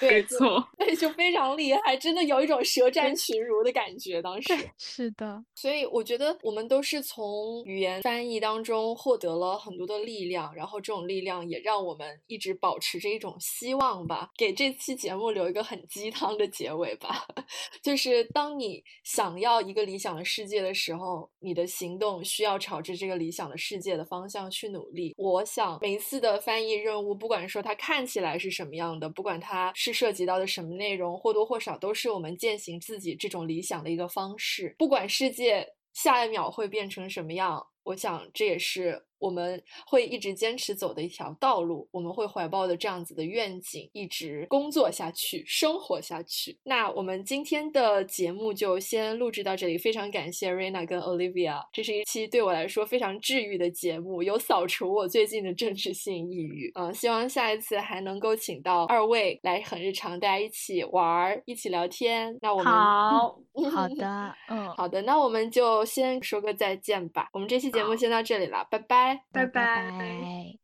[0.00, 4.20] 没错，对，就非常厉害，真的有一种舌战群儒的感觉。
[4.20, 14.30] 当时是的，所以我觉得我们都是从语言翻译当中获得了很多的力量，然后这种力量也让我们一直保持着一种希望吧。
[14.36, 17.26] 给这期节目留一个很鸡汤的结尾吧，
[17.82, 25.14] 就是当你想要一个理想的世界的时候，你的行动需要朝着这个理想的世界的方向去努力。
[25.16, 29.72] 我想每一次的翻译任务，不管说它看起来是什么样的，不管它。
[29.86, 34.74] 是涉及到的什么内容，或多或少都是我们践行自己这种理想的一个方式。
[34.76, 35.64] 不管世界
[35.94, 39.05] 下一秒会变成什么样，我想这也是。
[39.18, 46.58] 我们会一直坚持走的一条道路，我们会怀抱的这样子的愿景，一直工作下去，生活下去。
[46.64, 56.70] 那我们今天的节目就先录制到这里，非常感谢 Rena 跟 Olivia，这是一期对我来说非常治愈的节目，有扫除我最近的政治性抑郁。
[56.74, 62.36] 嗯，希望下一次还能够请到二位来很日常，大家一起玩，一起聊天。
[62.42, 63.38] 那我们好
[63.72, 67.28] 好的，嗯，好的，那我们就先说个再见吧。
[67.32, 69.05] 我们这期节目先到这里了，拜拜。
[69.32, 70.58] 拜拜。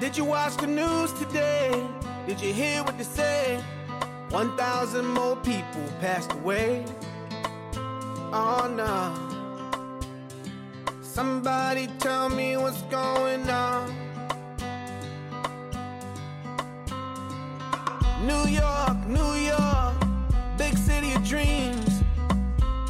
[0.00, 1.70] Did you watch the news today?
[2.26, 3.62] Did you hear what they say?
[4.30, 6.84] 1,000 more people passed away.
[8.32, 9.31] Oh no.
[11.12, 13.94] Somebody tell me what's going on.
[18.24, 19.94] New York, New York,
[20.56, 22.02] big city of dreams.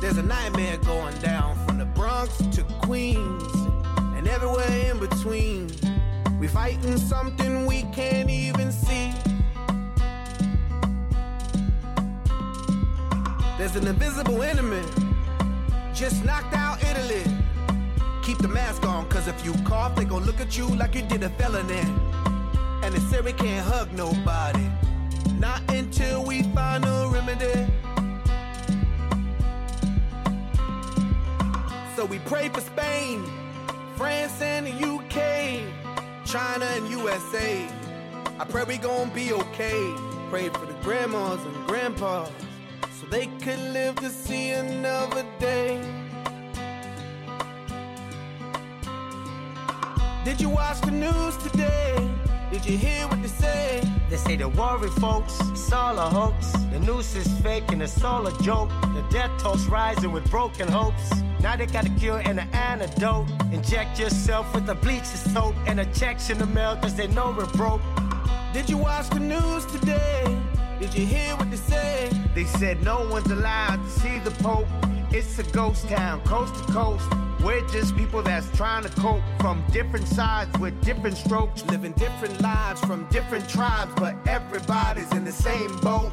[0.01, 3.53] There's a nightmare going down from the Bronx to Queens
[4.17, 5.69] and everywhere in between.
[6.39, 9.13] We fighting something we can't even see.
[13.59, 14.85] There's an invisible enemy
[15.93, 16.72] just knocked out.
[18.23, 21.03] Keep the mask on, cause if you cough, they gon' look at you like you
[21.03, 21.81] did a felony.
[22.85, 24.65] And they say we can't hug nobody.
[25.41, 27.67] Not until we find a remedy.
[31.97, 33.25] So we pray for Spain,
[33.97, 35.61] France and the UK,
[36.25, 37.69] China and USA.
[38.39, 39.95] I pray we gon' be okay.
[40.31, 42.31] Pray for the grandmas and grandpas
[43.01, 46.02] so they could live to see another day.
[50.25, 51.97] Did you watch the news today?
[52.53, 53.83] Did you hear what they say?
[54.09, 56.53] They say the worry, folks, it's all a hoax.
[56.71, 58.69] The news is fake and it's all a joke.
[58.95, 61.11] The death toll's rising with broken hopes.
[61.41, 63.27] Now they got a cure and an antidote.
[63.51, 67.09] Inject yourself with a bleach of soap and a checks in the mail cause they
[67.09, 67.83] know we're broke.
[68.53, 70.39] Did you watch the news today?
[70.79, 72.11] Did you hear what they say?
[72.33, 74.69] They said no one's allowed to see the Pope.
[75.11, 77.11] It's a ghost town, coast to coast.
[77.43, 82.41] We're just people that's trying to cope from different sides with different strokes, living different
[82.41, 86.13] lives from different tribes, but everybody's in the same boat.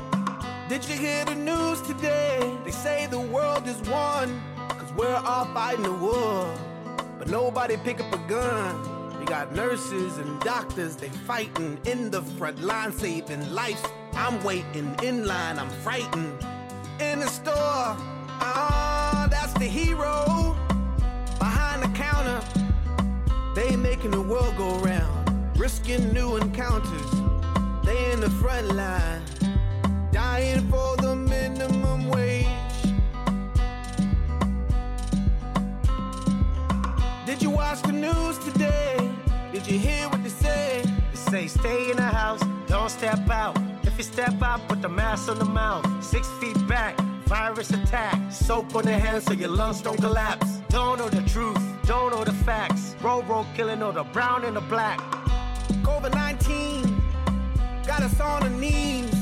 [0.70, 2.58] Did you hear the news today?
[2.66, 6.52] They say the world is one, cause we're all fighting a war.
[7.20, 9.20] But nobody pick up a gun.
[9.20, 13.84] We got nurses and doctors, they fighting in the front line, saving lives.
[14.14, 16.44] I'm waiting in line, I'm frightened.
[17.00, 17.54] In the store,
[18.42, 18.80] ah,
[25.70, 27.12] risking new encounters.
[27.84, 29.22] They in the front line,
[30.12, 32.48] dying for the minimum wage.
[37.26, 38.98] Did you watch the news today?
[39.54, 40.84] Did you hear what they say?
[41.12, 43.58] They say stay in the house, don't step out.
[43.84, 45.86] If you step out, put the mask on the mouth.
[46.04, 46.98] Six feet back,
[47.30, 48.32] virus attack.
[48.32, 50.62] Soap on the hands so your lungs don't collapse.
[50.70, 52.96] Don't know the truth, don't know the facts.
[53.04, 53.26] Road
[53.56, 55.00] killing all the brown and the black.
[55.84, 57.02] COVID 19
[57.86, 59.14] got us on the knees.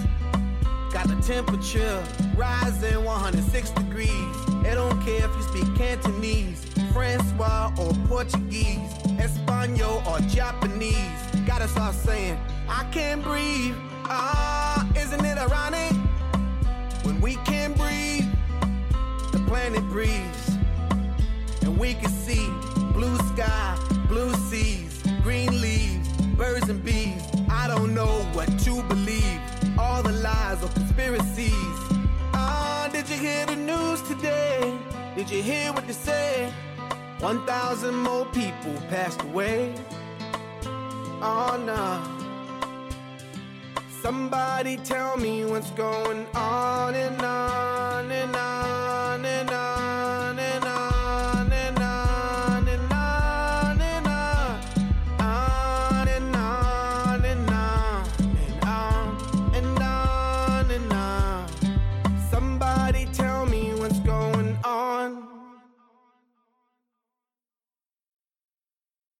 [0.93, 2.01] Got the temperature
[2.37, 4.35] rising 106 degrees.
[4.63, 8.89] They don't care if you speak Cantonese, Francois, or Portuguese,
[9.19, 11.19] Espanol, or Japanese.
[11.45, 12.39] Got us all saying,
[12.69, 13.75] I can't breathe.
[14.05, 16.06] Ah, isn't it ironic?
[17.07, 18.25] When we can't breathe,
[19.31, 20.57] the planet breathes.
[21.61, 22.49] And we can see
[22.91, 23.79] blue sky,
[24.09, 27.23] blue seas, green leaves, birds and bees.
[27.49, 29.39] I don't know what to believe.
[29.79, 31.77] All the lies or conspiracies.
[32.33, 34.77] Ah, did you hear the news today?
[35.15, 36.51] Did you hear what they say?
[37.19, 39.73] 1,000 more people passed away.
[41.21, 42.16] Oh no.
[44.07, 49.76] Somebody tell me what's going on and on and on and on.